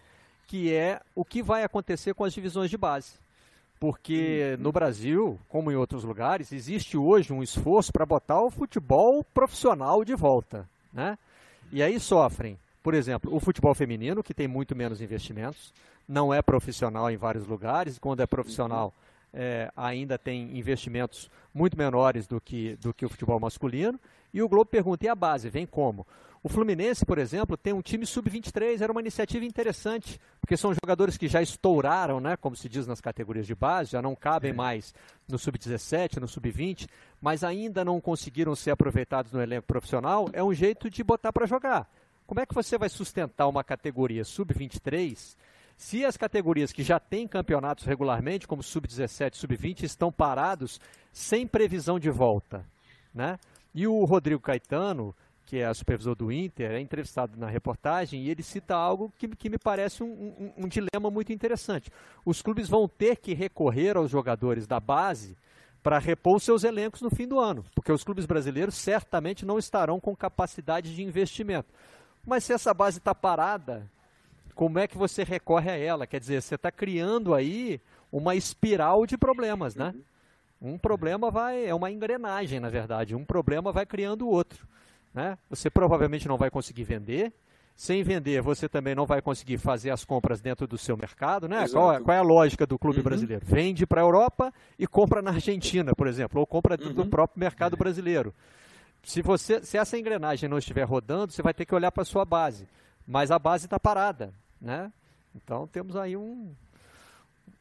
[0.46, 3.14] Que é o que vai acontecer com as divisões de base.
[3.80, 4.62] Porque uhum.
[4.64, 10.04] no Brasil, como em outros lugares, existe hoje um esforço para botar o futebol profissional
[10.04, 11.18] de volta, né?
[11.70, 15.72] E aí sofrem, por exemplo, o futebol feminino, que tem muito menos investimentos,
[16.09, 21.30] não é profissional em vários lugares, e quando é profissional uhum é, ainda tem investimentos
[21.52, 23.98] muito menores do que, do que o futebol masculino.
[24.32, 25.48] E o Globo pergunta: e a base?
[25.48, 26.06] Vem como?
[26.42, 31.16] O Fluminense, por exemplo, tem um time sub-23, era uma iniciativa interessante, porque são jogadores
[31.16, 34.54] que já estouraram, né, como se diz nas categorias de base, já não cabem é.
[34.54, 34.94] mais
[35.28, 36.86] no sub-17, no sub-20,
[37.20, 40.30] mas ainda não conseguiram ser aproveitados no elenco profissional.
[40.32, 41.90] É um jeito de botar para jogar.
[42.24, 45.36] Como é que você vai sustentar uma categoria sub-23
[45.78, 50.80] se as categorias que já têm campeonatos regularmente, como sub-17, sub-20, estão parados
[51.12, 52.66] sem previsão de volta,
[53.14, 53.38] né?
[53.72, 55.14] E o Rodrigo Caetano,
[55.46, 59.48] que é supervisor do Inter, é entrevistado na reportagem e ele cita algo que, que
[59.48, 61.92] me parece um, um, um dilema muito interessante.
[62.24, 65.36] Os clubes vão ter que recorrer aos jogadores da base
[65.80, 70.00] para repor seus elencos no fim do ano, porque os clubes brasileiros certamente não estarão
[70.00, 71.72] com capacidade de investimento.
[72.26, 73.88] Mas se essa base está parada,
[74.59, 76.04] como é que você recorre a ela?
[76.04, 77.80] Quer dizer, você está criando aí
[78.11, 79.94] uma espiral de problemas, né?
[80.61, 83.14] Um problema vai, é uma engrenagem, na verdade.
[83.14, 84.66] Um problema vai criando o outro.
[85.14, 85.38] Né?
[85.48, 87.32] Você provavelmente não vai conseguir vender.
[87.76, 91.46] Sem vender, você também não vai conseguir fazer as compras dentro do seu mercado.
[91.46, 91.64] Né?
[91.68, 93.04] Qual, é, qual, é a lógica do clube uhum.
[93.04, 93.46] brasileiro?
[93.46, 96.92] Vende para a Europa e compra na Argentina, por exemplo, ou compra uhum.
[96.92, 98.34] do próprio mercado brasileiro.
[99.04, 102.04] Se, você, se essa engrenagem não estiver rodando, você vai ter que olhar para a
[102.04, 102.66] sua base.
[103.06, 104.34] Mas a base está parada.
[104.61, 104.92] Né?
[105.34, 106.52] Então temos aí um,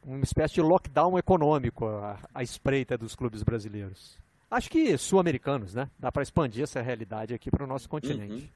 [0.04, 4.18] uma espécie de lockdown econômico à, à espreita dos clubes brasileiros.
[4.50, 5.90] Acho que sul-americanos, né?
[5.98, 8.32] Dá para expandir essa realidade aqui para o nosso continente.
[8.32, 8.48] Uhum.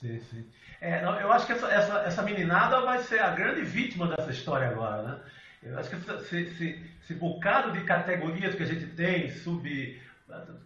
[0.00, 0.46] Sim, sim.
[0.80, 4.68] É, eu acho que essa, essa, essa meninada vai ser a grande vítima dessa história
[4.68, 5.20] agora, né?
[5.62, 10.00] Eu acho que esse, esse, esse bocado de categorias que a gente tem, sub.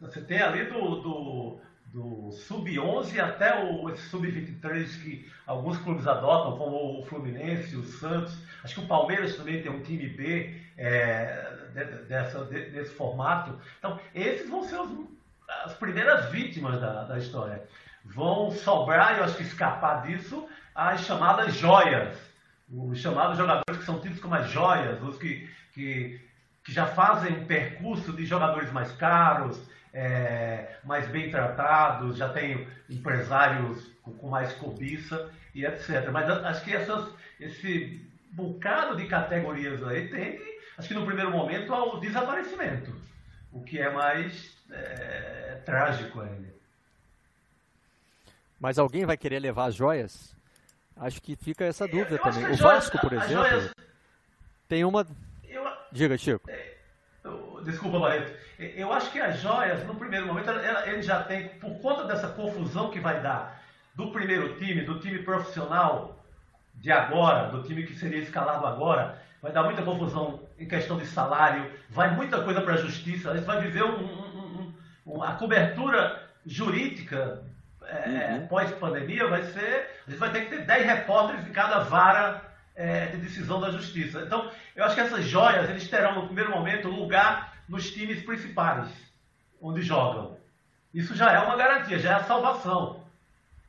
[0.00, 1.60] Você tem ali do, do
[1.92, 8.36] do sub-11 até o sub-23 que alguns clubes adotam, como o Fluminense, o Santos.
[8.62, 11.70] Acho que o Palmeiras também tem um time B é,
[12.08, 13.58] dessa, desse formato.
[13.78, 14.90] Então, esses vão ser os,
[15.64, 17.62] as primeiras vítimas da, da história.
[18.04, 22.16] Vão sobrar, eu acho que escapar disso, as chamadas joias.
[22.72, 26.20] Os chamados jogadores que são tidos como as joias, os que, que,
[26.62, 29.60] que já fazem um percurso de jogadores mais caros,
[29.92, 36.08] é, mais bem tratados, já tem empresários com, mais cobiça e etc.
[36.12, 38.00] Mas acho que essas, esse
[38.32, 40.42] bocado de categorias aí tende,
[40.78, 42.94] acho que no primeiro momento, ao desaparecimento,
[43.52, 46.48] o que é mais é, trágico ainda.
[48.60, 50.36] Mas alguém vai querer levar as joias?
[50.96, 52.44] Acho que fica essa dúvida eu também.
[52.44, 53.74] O joias, Vasco, por exemplo, joias...
[54.68, 55.06] tem uma.
[55.48, 55.64] Eu...
[55.90, 56.48] Diga, Chico.
[56.50, 56.69] É,
[57.64, 58.32] desculpa, Barreto.
[58.58, 60.50] Eu acho que as joias, no primeiro momento,
[60.86, 63.60] ele já tem, por conta dessa confusão que vai dar
[63.94, 66.22] do primeiro time, do time profissional
[66.74, 71.06] de agora, do time que seria escalado agora, vai dar muita confusão em questão de
[71.06, 74.74] salário, vai muita coisa para a justiça, a gente vai viver um, um,
[75.06, 77.42] um, a cobertura jurídica
[77.86, 78.46] é, uhum.
[78.46, 82.42] pós-pandemia vai ser, a gente vai ter que ter 10 repórteres em cada vara
[82.76, 84.22] é, de decisão da justiça.
[84.22, 88.88] Então, eu acho que essas joias, eles terão no primeiro momento lugar nos times principais,
[89.62, 90.36] onde jogam.
[90.92, 93.04] Isso já é uma garantia, já é a salvação.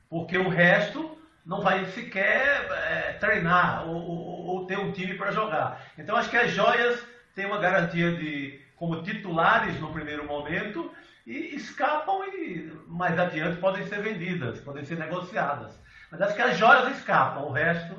[0.09, 5.31] Porque o resto não vai sequer é, treinar ou, ou, ou, ter um time para
[5.31, 5.85] jogar.
[5.97, 10.91] Então, acho que as joias têm uma garantia de como titulares no primeiro momento
[11.25, 15.79] e escapam e mais adiante podem ser vendidas, podem ser negociadas.
[16.09, 17.95] Mas acho que as joias escapam, o resto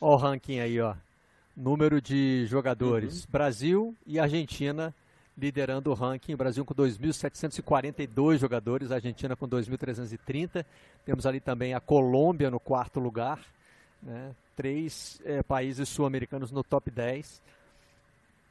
[0.00, 0.96] Ó o ranking aí, ó.
[1.56, 3.24] Número de jogadores.
[3.24, 3.30] Uhum.
[3.30, 4.94] Brasil e Argentina
[5.36, 6.36] liderando o ranking.
[6.36, 10.64] Brasil com 2.742 jogadores, Argentina com 2.330.
[11.04, 13.40] Temos ali também a Colômbia no quarto lugar.
[14.02, 14.34] Né?
[14.56, 17.42] Três é, países sul-americanos no top 10.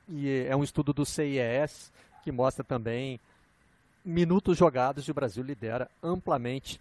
[0.09, 1.91] E é um estudo do CIES
[2.23, 3.19] que mostra também
[4.03, 6.79] minutos jogados e o Brasil lidera amplamente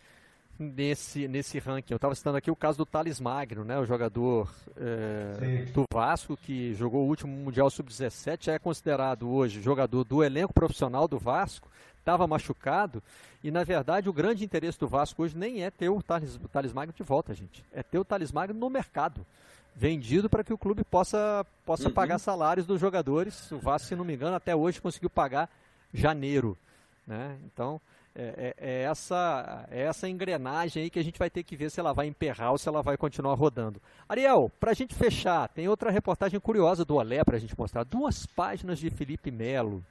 [0.60, 1.94] nesse, nesse ranking.
[1.94, 6.36] Eu estava citando aqui o caso do Thales Magno, né, o jogador é, do Vasco,
[6.36, 11.68] que jogou o último Mundial Sub-17, é considerado hoje jogador do elenco profissional do Vasco,
[11.98, 13.02] estava machucado,
[13.42, 16.48] e na verdade o grande interesse do Vasco hoje nem é ter o Thales, o
[16.48, 17.64] Thales Magno de volta, gente.
[17.72, 19.24] É ter o Thales Magno no mercado.
[19.74, 21.94] Vendido para que o clube possa, possa uhum.
[21.94, 23.50] pagar salários dos jogadores.
[23.52, 25.48] O Vasco, se não me engano, até hoje conseguiu pagar
[25.94, 26.58] janeiro.
[27.06, 27.38] Né?
[27.46, 27.80] Então,
[28.14, 31.70] é, é, é, essa, é essa engrenagem aí que a gente vai ter que ver
[31.70, 33.80] se ela vai emperrar ou se ela vai continuar rodando.
[34.08, 37.84] Ariel, para a gente fechar, tem outra reportagem curiosa do Olé para a gente mostrar.
[37.84, 39.84] Duas páginas de Felipe Melo.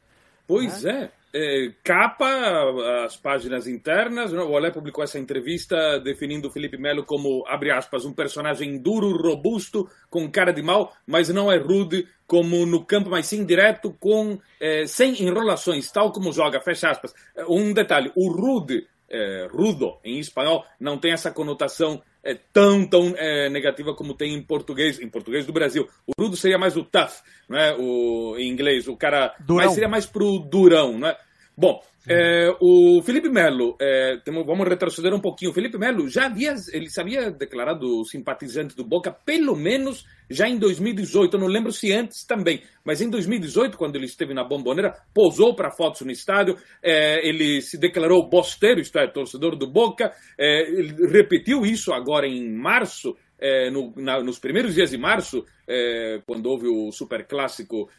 [0.50, 1.12] Pois né?
[1.32, 1.68] é.
[1.68, 1.72] é.
[1.84, 4.34] Capa, as páginas internas.
[4.34, 9.16] O Olé publicou essa entrevista definindo o Felipe Melo como, abre aspas, um personagem duro,
[9.16, 13.95] robusto, com cara de mal, mas não é rude como no campo, mas sim direto,
[14.00, 17.14] com, eh, sem enrolações, tal como joga, fecha aspas.
[17.47, 23.14] Um detalhe, o rude, eh, rudo em espanhol, não tem essa conotação eh, tão, tão
[23.52, 25.88] negativa como tem em português, em português do Brasil.
[26.06, 27.76] O rudo seria mais o tough, não é?
[27.78, 29.66] o, em inglês, o cara, durão.
[29.66, 31.18] mas seria mais pro durão, não é?
[31.60, 35.51] Bom, é, o Felipe Melo, é, temos, vamos retroceder um pouquinho.
[35.51, 40.47] O Felipe Melo já havia, ele se havia declarado simpatizante do Boca, pelo menos já
[40.47, 41.36] em 2018.
[41.36, 45.53] Eu não lembro se antes também, mas em 2018, quando ele esteve na Bomboneira, posou
[45.53, 46.57] para fotos no estádio.
[46.82, 50.14] É, ele se declarou bosteiro, isto é, torcedor do Boca.
[50.38, 53.18] É, ele repetiu isso agora em março.
[53.38, 57.89] É, no, na, nos primeiros dias de março, é, quando houve o super clássico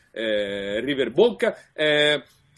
[0.84, 1.56] River Boca,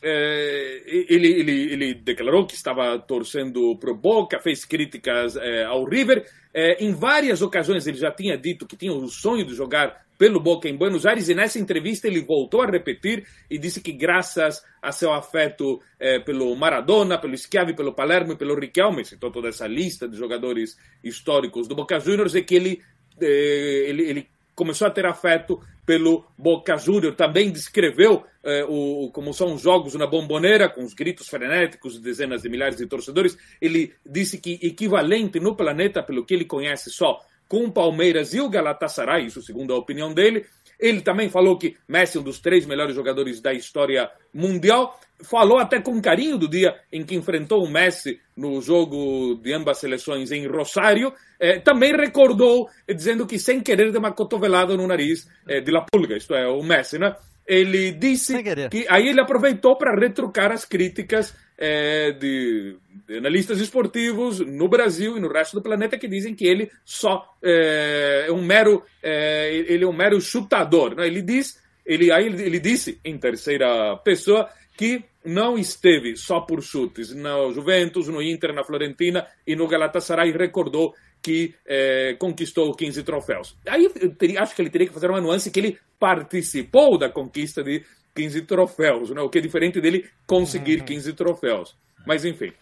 [0.02, 5.84] é, ele, ele, ele, declarou que estava torcendo para o Boca, fez críticas é, ao
[5.84, 6.26] River.
[6.52, 10.40] É, em várias ocasiões ele já tinha dito que tinha o sonho de jogar pelo
[10.40, 14.62] Boca em Buenos Aires e nessa entrevista ele voltou a repetir e disse que graças
[14.80, 15.80] a seu afeto
[16.24, 20.76] pelo Maradona, pelo Schiavi, pelo Palermo e pelo Riquelme, citou toda essa lista de jogadores
[21.02, 22.82] históricos do Boca Juniors, é que ele,
[23.20, 27.14] ele, ele começou a ter afeto pelo Boca Júnior.
[27.14, 32.00] Também descreveu eh, o, como são os jogos na bomboneira, com os gritos frenéticos de
[32.00, 33.36] dezenas de milhares de torcedores.
[33.60, 38.40] Ele disse que equivalente no planeta, pelo que ele conhece só, com o Palmeiras e
[38.40, 40.46] o Galatasaray, isso segundo a opinião dele.
[40.82, 44.98] Ele também falou que Messi é um dos três melhores jogadores da história mundial.
[45.22, 49.78] Falou até com carinho do dia em que enfrentou o Messi no jogo de ambas
[49.78, 51.12] seleções em Rosário.
[51.38, 55.86] Eh, também recordou, dizendo que sem querer deu uma cotovelada no nariz eh, de La
[55.88, 57.14] Pulga, isto é, o Messi, né?
[57.46, 62.76] Ele disse que aí ele aproveitou para retrucar as críticas é, de,
[63.06, 67.24] de, analistas esportivos no Brasil e no resto do planeta que dizem que ele só
[67.42, 70.94] é, é um mero é, ele é um mero chutador.
[70.94, 71.06] Né?
[71.06, 76.62] Ele diz ele aí ele, ele disse em terceira pessoa que não esteve só por
[76.62, 80.32] chutes no Juventus, no Inter, na Florentina e no Galatasaray.
[80.32, 83.56] Recordou que é, conquistou 15 troféus.
[83.66, 87.62] Aí teria, acho que ele teria que fazer uma nuance que ele participou da conquista
[87.62, 89.20] de 15 troféus, né?
[89.20, 91.16] o que é diferente dele conseguir 15 uhum.
[91.16, 91.76] troféus.
[92.04, 92.52] Mas enfim.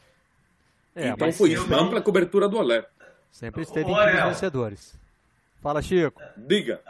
[0.94, 1.84] É, então foi isso, não...
[1.84, 2.84] ampla cobertura do Olé.
[3.30, 5.00] Sempre esteve entre os vencedores.
[5.62, 6.20] Fala, Chico.
[6.36, 6.80] Diga.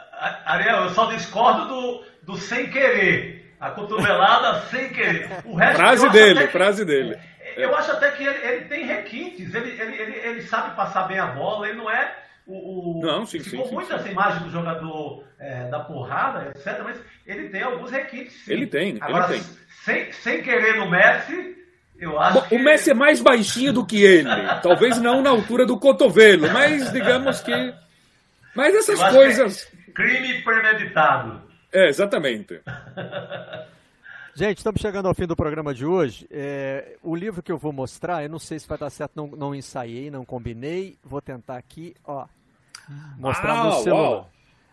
[0.45, 3.53] Ariel, eu só discordo do, do sem querer.
[3.59, 5.29] A cotovelada sem querer.
[5.45, 7.19] O resto, frase dele, que, frase dele.
[7.55, 11.27] Eu acho até que ele, ele tem requintes, ele, ele, ele, sabe passar bem a
[11.27, 12.99] bola, ele não é o.
[12.99, 16.81] o não, sim, ficou sim, muito sim, essa imagem do jogador é, da porrada, etc.
[16.83, 18.33] Mas ele tem alguns requintes.
[18.45, 18.53] Sim.
[18.53, 19.61] Ele tem, Agora, ele tem.
[19.83, 21.57] Sem, sem querer no Messi,
[21.99, 22.55] eu acho Bom, que...
[22.55, 24.29] O Messi é mais baixinho do que ele.
[24.61, 27.73] Talvez não na altura do cotovelo, mas digamos que.
[28.55, 29.71] Mas essas coisas.
[29.87, 31.41] É crime premeditado.
[31.73, 32.59] É, exatamente.
[34.33, 36.25] Gente, estamos chegando ao fim do programa de hoje.
[36.31, 39.27] É, o livro que eu vou mostrar, eu não sei se vai dar certo, não,
[39.27, 40.97] não ensaiei, não combinei.
[41.03, 42.25] Vou tentar aqui, ó,
[43.17, 44.09] mostrar ah, no celular.
[44.09, 44.29] Uau.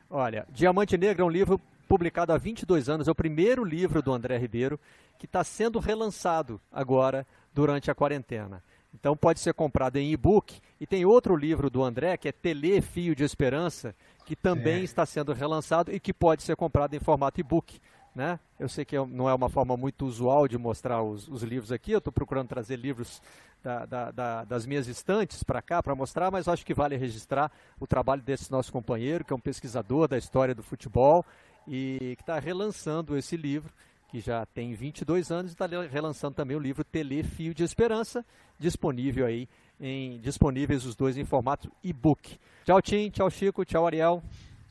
[0.09, 4.13] Olha, Diamante Negro é um livro publicado há 22 anos, é o primeiro livro do
[4.13, 4.79] André Ribeiro
[5.19, 8.63] que está sendo relançado agora durante a quarentena.
[8.95, 10.61] Então pode ser comprado em e-book.
[10.81, 13.95] E tem outro livro do André, que é Tele Fio de Esperança,
[14.25, 14.85] que também é.
[14.85, 17.81] está sendo relançado e que pode ser comprado em formato e-book.
[18.19, 18.41] Né?
[18.59, 21.71] Eu sei que é não é uma forma muito usual de mostrar os, os livros
[21.71, 23.23] aqui, eu estou procurando trazer livros
[23.63, 27.49] da, da, da, das minhas estantes para cá para mostrar, mas acho que vale registrar
[27.79, 31.25] o trabalho desse nosso companheiro, que é um pesquisador da história do futebol
[31.65, 33.73] e que está relançando esse livro,
[34.09, 38.27] que já tem 22 anos, e está relançando também o livro Tele Fio de Esperança,
[38.59, 39.49] disponível aí
[39.79, 42.37] em, disponíveis os dois em formato e-book.
[42.65, 43.11] Tchau, Tim.
[43.11, 43.65] Tchau, Chico.
[43.65, 44.21] Tchau, Ariel.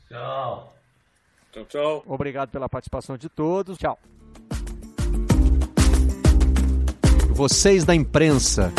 [0.06, 0.77] Tchau.
[1.52, 2.04] Tchau, tchau.
[2.06, 3.78] Obrigado pela participação de todos.
[3.78, 3.98] Tchau.
[7.30, 8.72] Vocês da imprensa.